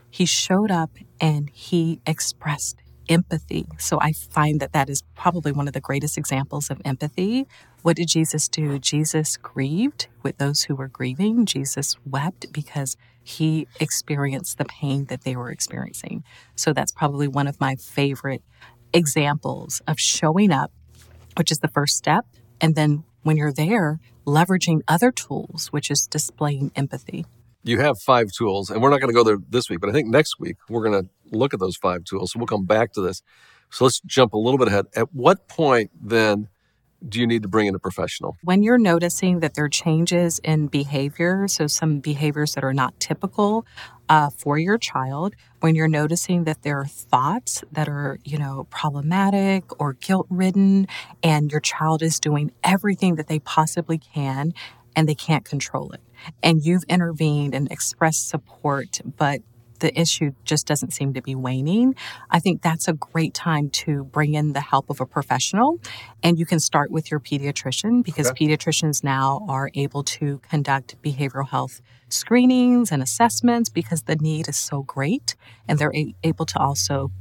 [0.10, 3.67] He showed up and he expressed empathy.
[3.77, 7.47] So I find that that is probably one of the greatest examples of empathy.
[7.84, 8.79] What did Jesus do?
[8.79, 11.45] Jesus grieved with those who were grieving.
[11.45, 16.23] Jesus wept because he experienced the pain that they were experiencing.
[16.55, 18.43] So that's probably one of my favorite
[18.93, 20.71] examples of showing up,
[21.38, 22.25] which is the first step.
[22.60, 27.25] And then when you're there, leveraging other tools, which is displaying empathy.
[27.63, 29.93] You have five tools, and we're not going to go there this week, but I
[29.93, 32.32] think next week we're going to look at those five tools.
[32.32, 33.21] So we'll come back to this.
[33.69, 34.86] So let's jump a little bit ahead.
[34.95, 36.50] At what point then
[37.08, 38.38] do you need to bring in a professional?
[38.43, 43.00] When you're noticing that there are changes in behavior, so some behaviors that are not
[43.00, 43.65] typical
[44.10, 48.67] uh, for your child, when you're noticing that there are thoughts that are, you know,
[48.69, 50.88] problematic or guilt ridden,
[51.24, 54.54] and your child is doing everything that they possibly can
[54.95, 56.01] and they can't control it,
[56.43, 59.41] and you've intervened and expressed support, but
[59.80, 61.95] the issue just doesn't seem to be waning,
[62.30, 65.80] I think that's a great time to bring in the help of a professional.
[66.21, 68.45] And you can start with your pediatrician because Okay.
[68.45, 74.56] pediatricians now are able to conduct behavioral health screenings and assessments because the need is
[74.58, 75.36] so great.
[75.67, 77.12] And they're a- able to also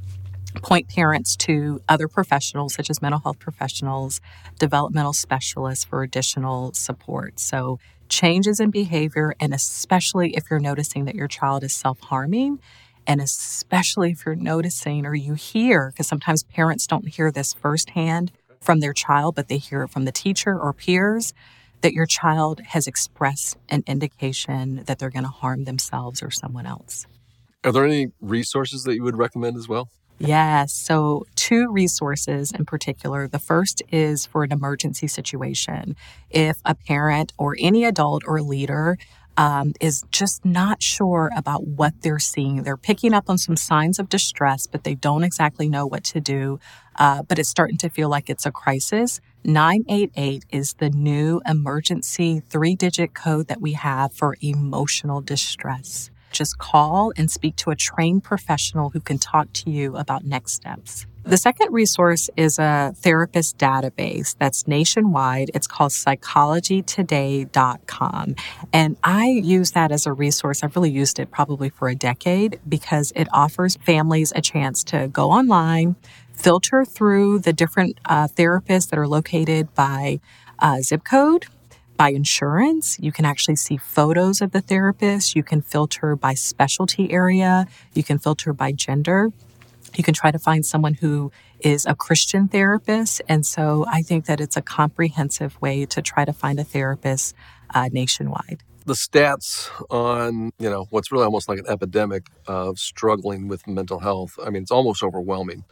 [0.55, 4.21] point parents to other professionals such as mental health professionals,
[4.59, 7.39] developmental specialists for additional support.
[7.39, 12.59] So, changes in behavior, and especially if you're noticing that your child is self harming,
[13.07, 18.31] and especially if you're noticing or you hear, because sometimes parents don't hear this firsthand
[18.59, 21.33] from their child, but they hear it from the teacher or peers.
[21.81, 26.67] That your child has expressed an indication that they're going to harm themselves or someone
[26.67, 27.07] else.
[27.63, 29.89] Are there any resources that you would recommend as well?
[30.23, 30.71] Yes.
[30.71, 33.27] So, two resources in particular.
[33.27, 35.95] The first is for an emergency situation.
[36.29, 38.99] If a parent or any adult or leader
[39.35, 43.97] um, is just not sure about what they're seeing, they're picking up on some signs
[43.97, 46.59] of distress, but they don't exactly know what to do,
[46.97, 49.21] uh, but it's starting to feel like it's a crisis.
[49.43, 56.57] 988 is the new emergency three digit code that we have for emotional distress just
[56.57, 61.05] call and speak to a trained professional who can talk to you about next steps.
[61.23, 65.51] The second resource is a therapist database that's nationwide.
[65.53, 68.35] It's called psychologytoday.com.
[68.73, 70.63] And I use that as a resource.
[70.63, 75.09] I've really used it probably for a decade because it offers families a chance to
[75.09, 75.95] go online,
[76.33, 80.19] filter through the different uh, therapists that are located by
[80.57, 81.45] uh, zip code
[82.01, 82.97] by insurance.
[82.99, 85.35] You can actually see photos of the therapist.
[85.35, 87.67] You can filter by specialty area.
[87.93, 89.29] You can filter by gender.
[89.95, 93.21] You can try to find someone who is a Christian therapist.
[93.29, 97.35] And so I think that it's a comprehensive way to try to find a therapist
[97.75, 98.63] uh, nationwide.
[98.87, 103.99] The stats on, you know, what's really almost like an epidemic of struggling with mental
[103.99, 104.39] health.
[104.43, 105.65] I mean, it's almost overwhelming.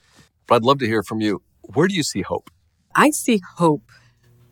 [0.45, 1.41] But I'd love to hear from you.
[1.61, 2.51] Where do you see hope?
[2.93, 3.89] I see hope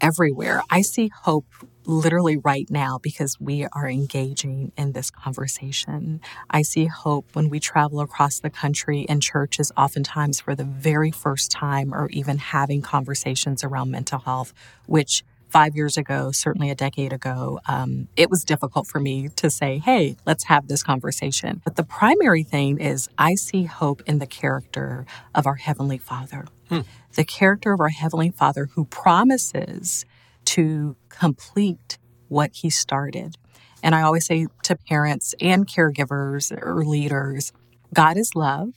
[0.02, 0.62] everywhere.
[0.70, 1.46] I see hope
[1.86, 6.20] literally right now because we are engaging in this conversation.
[6.50, 11.12] I see hope when we travel across the country in churches, oftentimes for the very
[11.12, 14.54] first time, or even having conversations around mental health,
[14.86, 19.50] which five years ago, certainly a decade ago, um, it was difficult for me to
[19.50, 21.62] say, hey, let's have this conversation.
[21.64, 26.46] But the primary thing is I see hope in the character of our Heavenly Father.
[26.70, 30.06] The character of our Heavenly Father who promises
[30.46, 33.36] to complete what He started.
[33.82, 37.54] And I always say to parents and caregivers or leaders
[37.94, 38.70] God is love.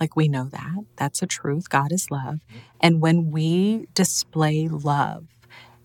[0.00, 0.84] Like we know that.
[0.96, 1.70] That's a truth.
[1.70, 2.40] God is love.
[2.80, 5.26] And when we display love,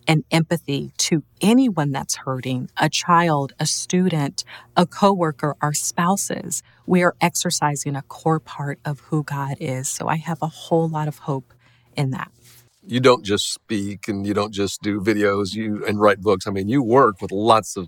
[0.08, 4.44] and empathy to anyone that's hurting a child, a student,
[4.76, 6.64] a coworker, our spouses.
[6.86, 9.88] We are exercising a core part of who God is.
[9.88, 11.54] So I have a whole lot of hope
[12.02, 12.32] in that.
[12.86, 16.48] You don't just speak and you don't just do videos you and write books.
[16.48, 17.88] I mean, you work with lots of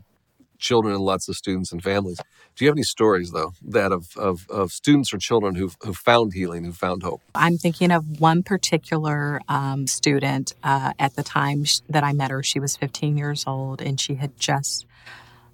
[0.60, 2.20] children and lots of students and families.
[2.56, 5.94] Do you have any stories though that of of, of students or children who've who
[5.94, 7.22] found healing, who found hope?
[7.36, 12.32] I'm thinking of one particular um, student uh, at the time sh- that I met
[12.32, 12.44] her.
[12.44, 14.86] She was 15 years old and she had just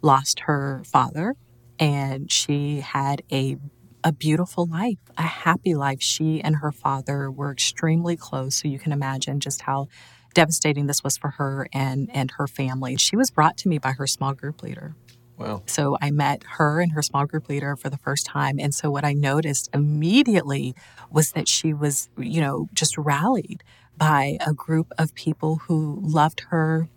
[0.01, 1.36] lost her father,
[1.80, 3.57] and she had a
[4.04, 6.02] a beautiful life, a happy life.
[6.02, 9.88] She and her father were extremely close, so you can imagine just how
[10.34, 12.95] devastating this was for her and and her family.
[12.97, 14.95] She was brought to me by her small group leader.
[15.38, 15.64] Wow.
[15.68, 18.60] So I met her and her small group leader for the first time.
[18.60, 20.76] And so what I noticed immediately
[21.10, 23.64] was that she was, you know, just rallied
[23.97, 26.89] by a group of people who loved her,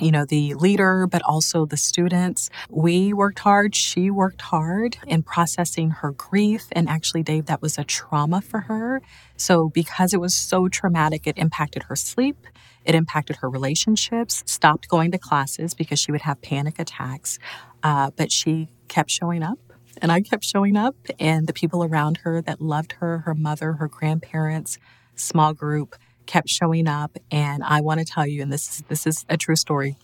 [0.00, 2.50] you know, the leader, but also the students.
[2.70, 3.74] We worked hard.
[3.74, 6.66] She worked hard in processing her grief.
[6.72, 9.02] And actually, Dave, that was a trauma for her.
[9.36, 12.46] So, because it was so traumatic, it impacted her sleep.
[12.84, 17.38] It impacted her relationships, stopped going to classes because she would have panic attacks.
[17.82, 19.58] Uh, but she kept showing up
[20.00, 23.74] and I kept showing up, and the people around her that loved her, her mother,
[23.74, 24.78] her grandparents,
[25.14, 25.94] small group,
[26.26, 27.16] kept showing up.
[27.30, 29.96] And I want to tell you, and this is this is a true story.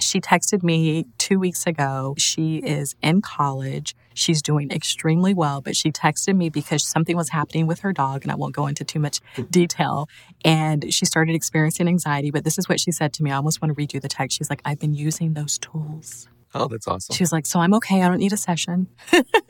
[0.00, 2.14] She texted me two weeks ago.
[2.18, 3.94] She is in college.
[4.12, 8.22] She's doing extremely well, but she texted me because something was happening with her dog,
[8.22, 9.42] and I won't go into too much hmm.
[9.44, 10.08] detail.
[10.44, 12.30] And she started experiencing anxiety.
[12.30, 13.30] But this is what she said to me.
[13.30, 14.36] I almost want to read you the text.
[14.36, 16.28] She's like, I've been using those tools.
[16.54, 17.14] Oh, that's awesome.
[17.14, 18.02] She was like, So I'm okay.
[18.02, 18.86] I don't need a session.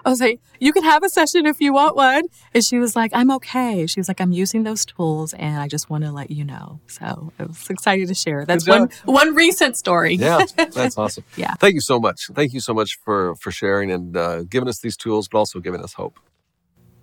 [0.04, 2.24] I was like, You can have a session if you want one.
[2.54, 3.86] And she was like, I'm okay.
[3.86, 6.80] She was like, I'm using those tools and I just want to let you know.
[6.86, 8.44] So I was excited to share.
[8.44, 10.14] That's one one recent story.
[10.14, 11.24] yeah, that's awesome.
[11.36, 11.54] Yeah.
[11.54, 12.28] Thank you so much.
[12.32, 15.60] Thank you so much for for sharing and uh, giving us these tools, but also
[15.60, 16.18] giving us hope.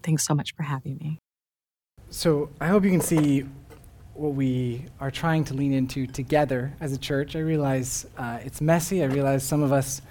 [0.04, 1.20] Thanks so much for having me.
[2.10, 3.46] So I hope you can see
[4.14, 7.36] what we are trying to lean into together as a church.
[7.36, 9.04] I realize uh, it's messy.
[9.04, 10.02] I realize some of us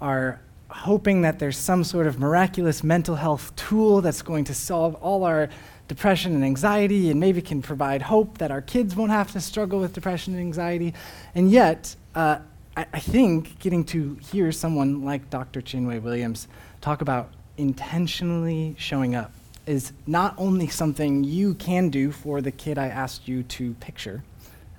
[0.00, 4.94] are hoping that there's some sort of miraculous mental health tool that's going to solve
[4.96, 5.48] all our
[5.88, 9.80] depression and anxiety and maybe can provide hope that our kids won't have to struggle
[9.80, 10.94] with depression and anxiety.
[11.34, 12.38] And yet, uh,
[12.76, 15.60] I, I think getting to hear someone like Dr.
[15.60, 16.46] Chinwe Williams
[16.80, 19.32] talk about intentionally showing up
[19.66, 24.22] is not only something you can do for the kid I asked you to picture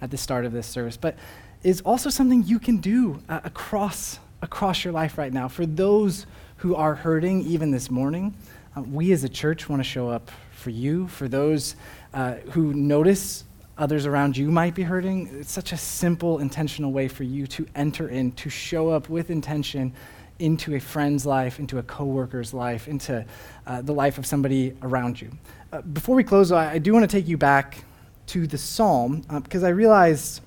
[0.01, 1.15] at the start of this service, but
[1.63, 5.47] is also something you can do uh, across across your life right now.
[5.47, 6.25] For those
[6.57, 8.35] who are hurting, even this morning,
[8.75, 11.07] uh, we as a church want to show up for you.
[11.07, 11.75] For those
[12.13, 13.43] uh, who notice
[13.77, 17.65] others around you might be hurting, it's such a simple, intentional way for you to
[17.75, 19.93] enter in, to show up with intention
[20.39, 23.25] into a friend's life, into a coworker's life, into
[23.67, 25.31] uh, the life of somebody around you.
[25.71, 27.83] Uh, before we close, I, I do want to take you back
[28.27, 30.41] to the psalm uh, because I realized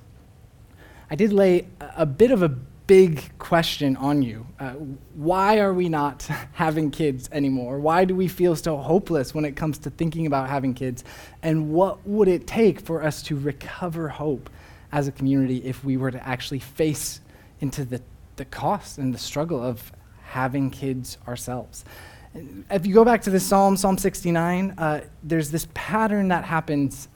[1.09, 2.49] I did lay a, a, bit of a
[2.87, 4.45] big question on you.
[4.59, 4.71] Uh,
[5.15, 6.23] why are we not
[6.53, 7.79] having kids anymore?
[7.79, 11.03] Why do we feel so hopeless when it comes to thinking about having kids?
[11.41, 14.49] And what would it take for us to recover hope
[14.91, 17.21] as a community if we were to actually face
[17.59, 18.01] into the
[18.35, 19.91] the cost and the struggle of
[20.23, 21.85] having kids ourselves.
[22.69, 27.07] If you go back to this Psalm, Psalm 69, uh, there's this pattern that happens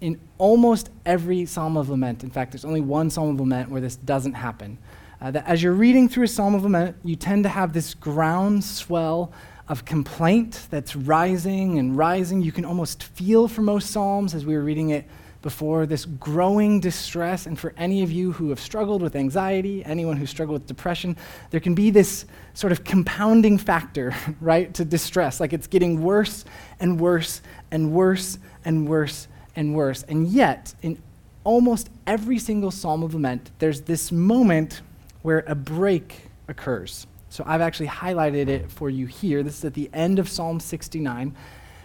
[0.00, 2.22] in almost every Psalm of Lament.
[2.22, 4.78] In fact, there's only one Psalm of Lament where this doesn't happen.
[5.20, 7.92] Uh, that as you're reading through a Psalm of Lament, you tend to have this
[7.94, 9.32] groundswell
[9.68, 12.40] of complaint that's rising and rising.
[12.40, 15.04] You can almost feel for most Psalms as we were reading it
[15.42, 17.46] before this growing distress.
[17.46, 21.16] And for any of you who have struggled with anxiety, anyone who struggled with depression,
[21.50, 25.40] there can be this sort of compounding factor, right, to distress.
[25.40, 26.44] Like it's getting worse
[26.80, 27.40] and worse
[27.70, 30.04] and worse and worse and worse.
[30.04, 31.00] And yet, in
[31.44, 34.82] almost every single psalm of lament, there's this moment
[35.22, 37.06] where a break occurs.
[37.30, 39.42] So I've actually highlighted it for you here.
[39.42, 41.34] This is at the end of Psalm 69.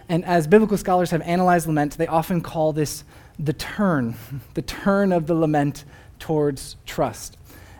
[0.08, 3.04] And as biblical scholars have analyzed lament, they often call this
[3.38, 4.14] the turn,
[4.54, 5.84] the turn of the lament
[6.18, 7.36] towards trust.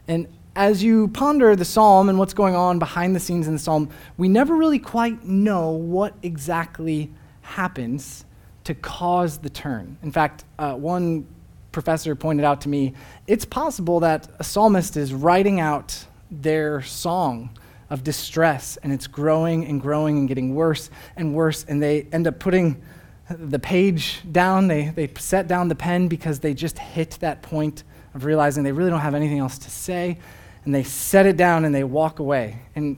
[0.09, 3.59] And as you ponder the psalm and what's going on behind the scenes in the
[3.59, 7.11] psalm, we never really quite know what exactly
[7.43, 8.25] happens
[8.65, 9.99] to cause the turn.
[10.03, 11.27] In fact, uh, one
[11.75, 12.95] professor pointed out to me
[13.27, 17.51] it's possible that a psalmist is writing out their song
[17.91, 22.27] of distress and it's growing and growing and getting worse and worse, and they end
[22.27, 22.83] up putting
[23.31, 24.69] the page down.
[24.69, 28.73] They, they set down the pen because they just hit that point of realizing they
[28.73, 30.19] really don't have anything else to say.
[30.65, 32.59] And they set it down and they walk away.
[32.75, 32.97] And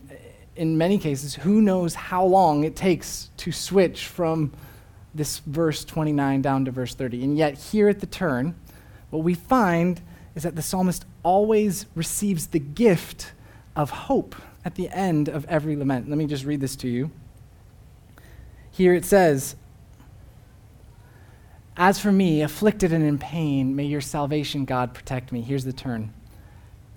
[0.54, 4.52] in many cases, who knows how long it takes to switch from
[5.14, 7.24] this verse 29 down to verse 30.
[7.24, 8.54] And yet, here at the turn,
[9.16, 10.02] what we find
[10.34, 13.32] is that the psalmist always receives the gift
[13.74, 16.10] of hope at the end of every lament.
[16.10, 17.10] Let me just read this to you.
[18.70, 19.56] Here it says,
[21.78, 25.40] as for me, afflicted and in pain, may your salvation, God, protect me.
[25.40, 26.12] Here's the turn.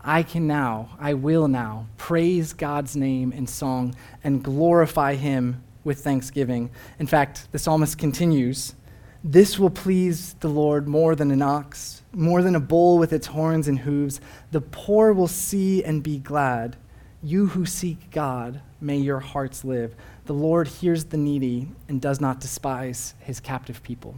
[0.03, 3.95] I can now, I will now praise God's name in song
[4.26, 6.70] and glorify him with thanksgiving.
[6.99, 8.76] In fact, the psalmist continues
[9.24, 13.28] This will please the Lord more than an ox, more than a bull with its
[13.28, 14.22] horns and hooves.
[14.51, 16.78] The poor will see and be glad.
[17.22, 19.93] You who seek God, may your hearts live.
[20.26, 24.17] The Lord hears the needy and does not despise his captive people.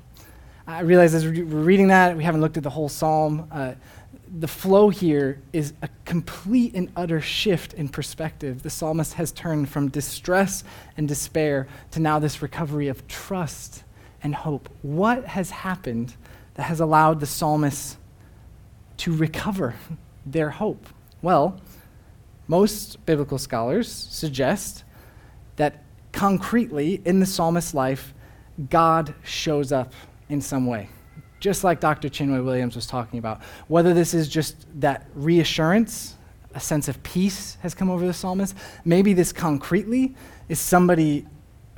[0.68, 3.48] I realize as we're reading that, we haven't looked at the whole psalm.
[3.52, 3.74] Uh,
[4.38, 8.62] the flow here is a complete and utter shift in perspective.
[8.62, 10.64] The psalmist has turned from distress
[10.96, 13.84] and despair to now this recovery of trust
[14.24, 14.70] and hope.
[14.82, 16.16] What has happened
[16.56, 17.98] that has allowed the psalmist
[18.98, 19.76] to recover
[20.26, 20.88] their hope?
[21.22, 21.60] Well,
[22.48, 24.84] most biblical scholars suggest
[25.56, 28.14] that concretely in the psalmist's life,
[28.70, 29.94] God shows up
[30.30, 30.90] in some way
[31.42, 32.08] just like Dr.
[32.08, 33.42] Chinwe Williams was talking about.
[33.68, 36.16] Whether this is just that reassurance,
[36.54, 38.56] a sense of peace has come over the psalmist,
[38.86, 40.16] maybe this concretely
[40.48, 41.26] is somebody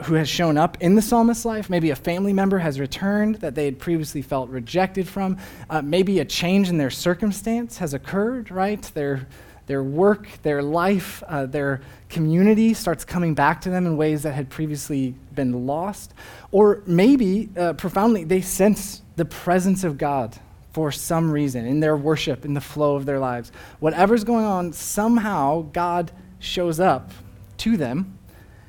[0.03, 1.69] who has shown up in the psalmist's life.
[1.69, 5.37] Maybe a family member has returned that they had previously felt rejected from.
[5.69, 8.81] Uh, maybe a change in their circumstance has occurred, right?
[8.93, 9.27] Their,
[9.67, 14.33] their work, their life, uh, their community starts coming back to them in ways that
[14.33, 16.13] had previously been lost.
[16.51, 20.37] Or maybe, uh, profoundly, they sense the presence of God
[20.73, 23.51] for some reason in their worship, in the flow of their lives.
[23.79, 27.11] Whatever's going on, somehow God shows up
[27.57, 28.17] to them.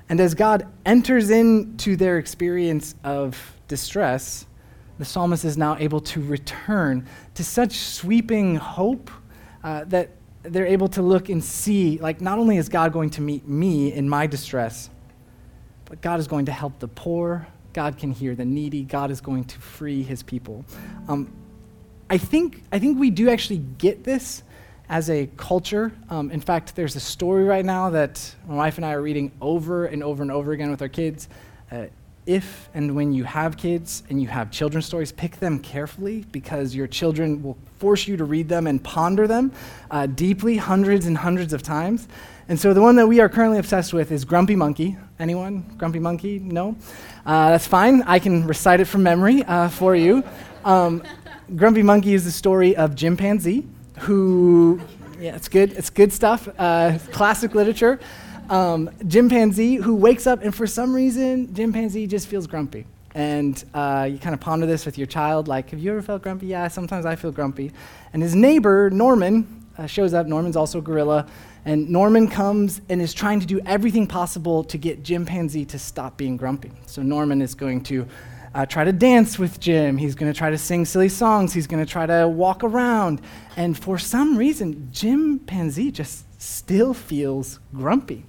[0.09, 4.47] And as God enters into their experience of distress,
[4.99, 9.11] the psalmist is now able to return to such sweeping hope
[9.63, 10.11] uh, that
[10.43, 13.93] they're able to look and see, like, not only is God going to meet me
[13.93, 14.91] in my distress,
[15.87, 18.85] but God is going to help the poor, God can hear the needy.
[18.85, 20.65] God is going to free his people.
[21.09, 21.31] Um,
[22.09, 24.44] I, think, I think we do actually get this
[24.89, 25.93] as a culture.
[26.11, 29.33] Um, in fact, there's a story right now that my wife and I are reading
[29.41, 31.29] over and over and over again with our kids.
[31.71, 31.87] Uh,
[32.27, 36.75] if and when you have kids and you have children's stories, pick them carefully because
[36.75, 39.53] your children will force you to read them and ponder them
[39.91, 42.09] uh, deeply hundreds and hundreds of times.
[42.49, 44.97] And so the one that we are currently obsessed with is Grumpy Monkey.
[45.19, 45.65] Anyone?
[45.79, 46.39] Grumpy Monkey?
[46.39, 46.77] No?
[47.25, 48.03] Uh, that's fine.
[48.03, 50.23] I can recite it from memory uh, for you.
[50.65, 51.03] Um,
[51.57, 53.67] Grumpy Monkey is the story of Jimpanzee,
[53.99, 54.81] who,
[55.19, 55.73] yeah, it's good.
[55.73, 56.49] It's good stuff.
[56.59, 58.01] Uh, classic literature.
[58.51, 62.87] Um, Jimpanzee who wakes up and for some reason, Jimpanzee just feels grumpy.
[63.15, 66.23] And uh, you kind of ponder this with your child, like, have you ever felt
[66.23, 66.47] grumpy?
[66.49, 67.73] Yeah, sometimes I feel grumpy.
[68.13, 70.27] And his neighbor, Norman, uh, shows up.
[70.27, 71.27] Norman's also a gorilla
[71.65, 76.17] and Norman comes and is trying to do everything possible to get Jimpanzee to stop
[76.17, 76.71] being grumpy.
[76.87, 78.07] So Norman is going to
[78.55, 79.97] uh, try to dance with Jim.
[79.97, 81.53] He's going to try to sing silly songs.
[81.53, 83.21] He's going to try to walk around.
[83.57, 88.25] And for some reason, Jimpanzee just still feels grumpy.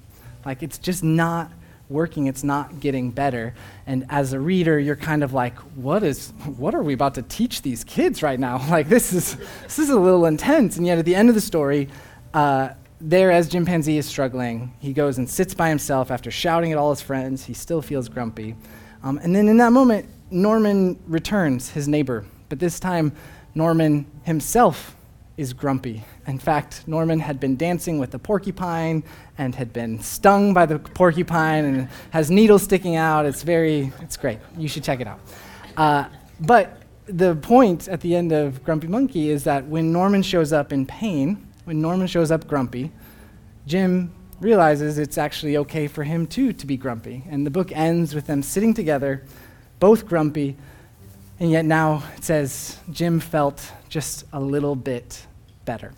[0.46, 1.52] Like it's just not
[1.90, 2.26] working.
[2.26, 3.54] It's not getting better.
[3.86, 7.22] And as a reader, you're kind of like, what is, what are we about to
[7.22, 8.58] teach these kids right now?
[8.70, 10.78] Like this is, this is a little intense.
[10.78, 11.88] And yet at the end of the story,
[12.34, 12.70] uh,
[13.00, 16.90] there, as Jimpanzee is struggling, he goes and sits by himself after shouting at all
[16.90, 17.46] his friends.
[17.46, 18.56] He still feels grumpy.
[19.04, 22.26] Um, and then in that moment, Norman returns, his neighbor.
[22.50, 23.12] But this time,
[23.54, 24.96] Norman himself
[25.38, 26.04] is grumpy.
[26.28, 29.04] In fact, Norman had been dancing with the porcupine
[29.38, 33.26] and had been stung by the porcupine and has needles sticking out.
[33.26, 34.40] It's very, it's great.
[34.58, 35.20] You should check it out.
[35.76, 36.06] Uh,
[36.40, 40.72] but the point at the end of Grumpy Monkey is that when Norman shows up
[40.72, 42.92] in pain, when Norman shows up grumpy,
[43.68, 47.24] Jim realizes it's actually okay for him too to be grumpy.
[47.30, 49.24] And the book ends with them sitting together,
[49.80, 50.56] both grumpy,
[51.40, 55.26] and yet now it says Jim felt just a little bit
[55.66, 55.94] better.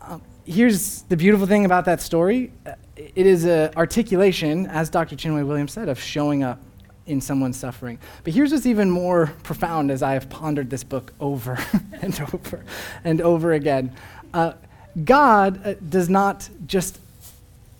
[0.00, 5.14] Um, here's the beautiful thing about that story uh, it is an articulation, as Dr.
[5.14, 6.58] Chinwe Williams said, of showing up
[7.06, 7.98] in someone's suffering.
[8.24, 11.58] But here's what's even more profound as I have pondered this book over
[12.02, 12.64] and over
[13.04, 13.94] and over again.
[14.34, 14.54] Uh,
[15.04, 16.98] God uh, does not just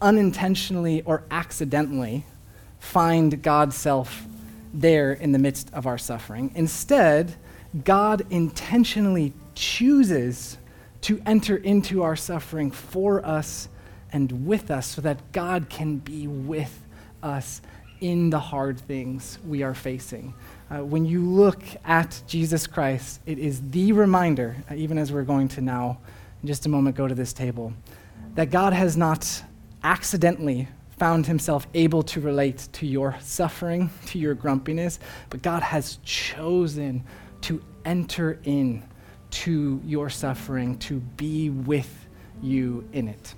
[0.00, 2.24] unintentionally or accidentally
[2.78, 4.24] find God's self
[4.80, 6.52] there in the midst of our suffering.
[6.54, 7.34] Instead,
[7.84, 10.58] God intentionally chooses
[11.02, 13.68] to enter into our suffering for us
[14.12, 16.86] and with us so that God can be with
[17.22, 17.60] us
[18.00, 20.34] in the hard things we are facing.
[20.70, 25.22] Uh, when you look at Jesus Christ, it is the reminder, uh, even as we're
[25.22, 25.98] going to now
[26.42, 27.72] in just a moment go to this table,
[28.34, 29.42] that God has not
[29.82, 30.68] accidentally
[30.98, 34.98] found himself able to relate to your suffering, to your grumpiness,
[35.30, 37.04] but God has chosen
[37.42, 38.82] to enter in
[39.30, 42.06] to your suffering, to be with
[42.42, 43.34] you in it.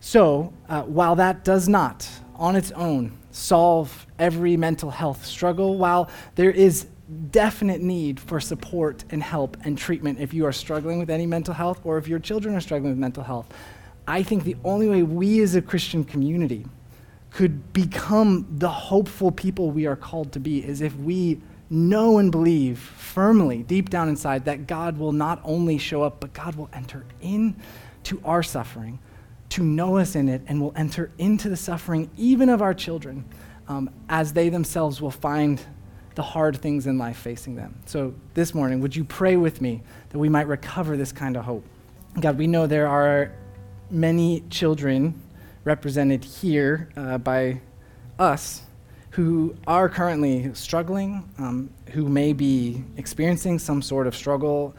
[0.00, 6.08] So, uh, while that does not, on its own, solve every mental health struggle, while
[6.36, 6.86] there is
[7.30, 11.54] definite need for support and help and treatment if you are struggling with any mental
[11.54, 13.52] health or if your children are struggling with mental health,
[14.08, 16.66] I think the only way we as a Christian community
[17.36, 22.32] could become the hopeful people we are called to be is if we know and
[22.32, 26.70] believe firmly deep down inside that God will not only show up, but God will
[26.72, 28.98] enter into our suffering
[29.50, 33.22] to know us in it and will enter into the suffering even of our children
[33.68, 35.60] um, as they themselves will find
[36.14, 37.78] the hard things in life facing them.
[37.84, 41.44] So this morning, would you pray with me that we might recover this kind of
[41.44, 41.66] hope?
[42.18, 43.30] God, we know there are
[43.90, 45.20] many children
[45.66, 47.60] represented here uh, by
[48.20, 48.62] us
[49.10, 54.74] who are currently struggling, um, who may be experiencing some sort of struggle,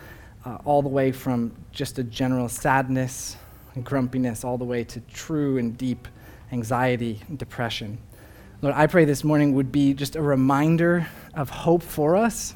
[0.46, 3.36] uh, all the way from just a general sadness
[3.76, 6.08] and grumpiness, all the way to true and deep
[6.54, 7.98] anxiety and depression.
[8.62, 12.56] Lord, I pray this morning would be just a reminder of hope for us,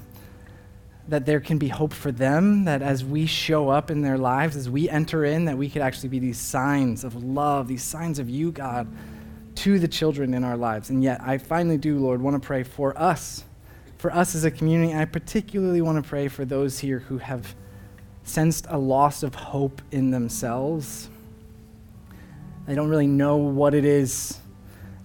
[1.12, 4.56] that there can be hope for them, that as we show up in their lives,
[4.56, 8.18] as we enter in, that we could actually be these signs of love, these signs
[8.18, 8.88] of you, God
[9.56, 10.90] to the children in our lives.
[10.90, 13.44] And yet, I finally do, Lord, want to pray for us,
[13.98, 14.94] for us as a community.
[14.94, 17.56] I particularly want to pray for those here who have
[18.24, 21.10] sensed a loss of hope in themselves.
[22.66, 24.40] They don't really know what it is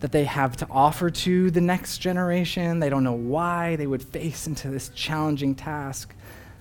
[0.00, 2.78] that they have to offer to the next generation.
[2.78, 6.14] They don't know why they would face into this challenging task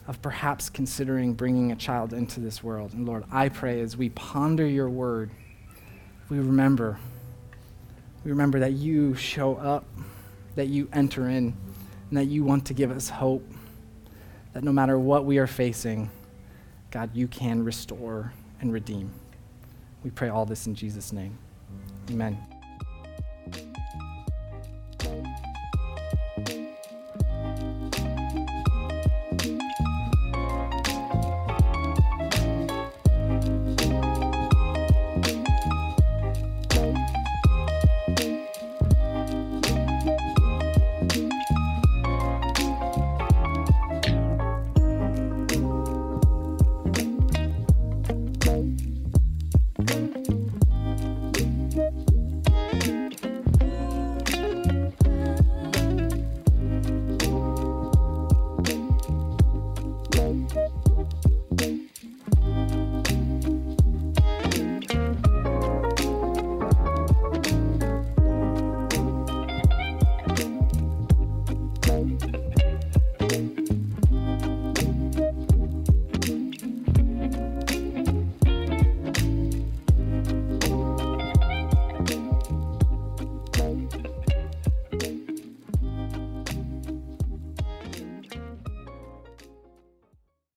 [0.07, 2.93] of perhaps considering bringing a child into this world.
[2.93, 5.31] And Lord, I pray as we ponder your word,
[6.29, 6.97] we remember
[8.25, 9.85] we remember that you show up,
[10.55, 11.55] that you enter in,
[12.09, 13.47] and that you want to give us hope.
[14.53, 16.09] That no matter what we are facing,
[16.89, 19.11] God, you can restore and redeem.
[20.03, 21.37] We pray all this in Jesus' name.
[22.09, 22.54] Amen.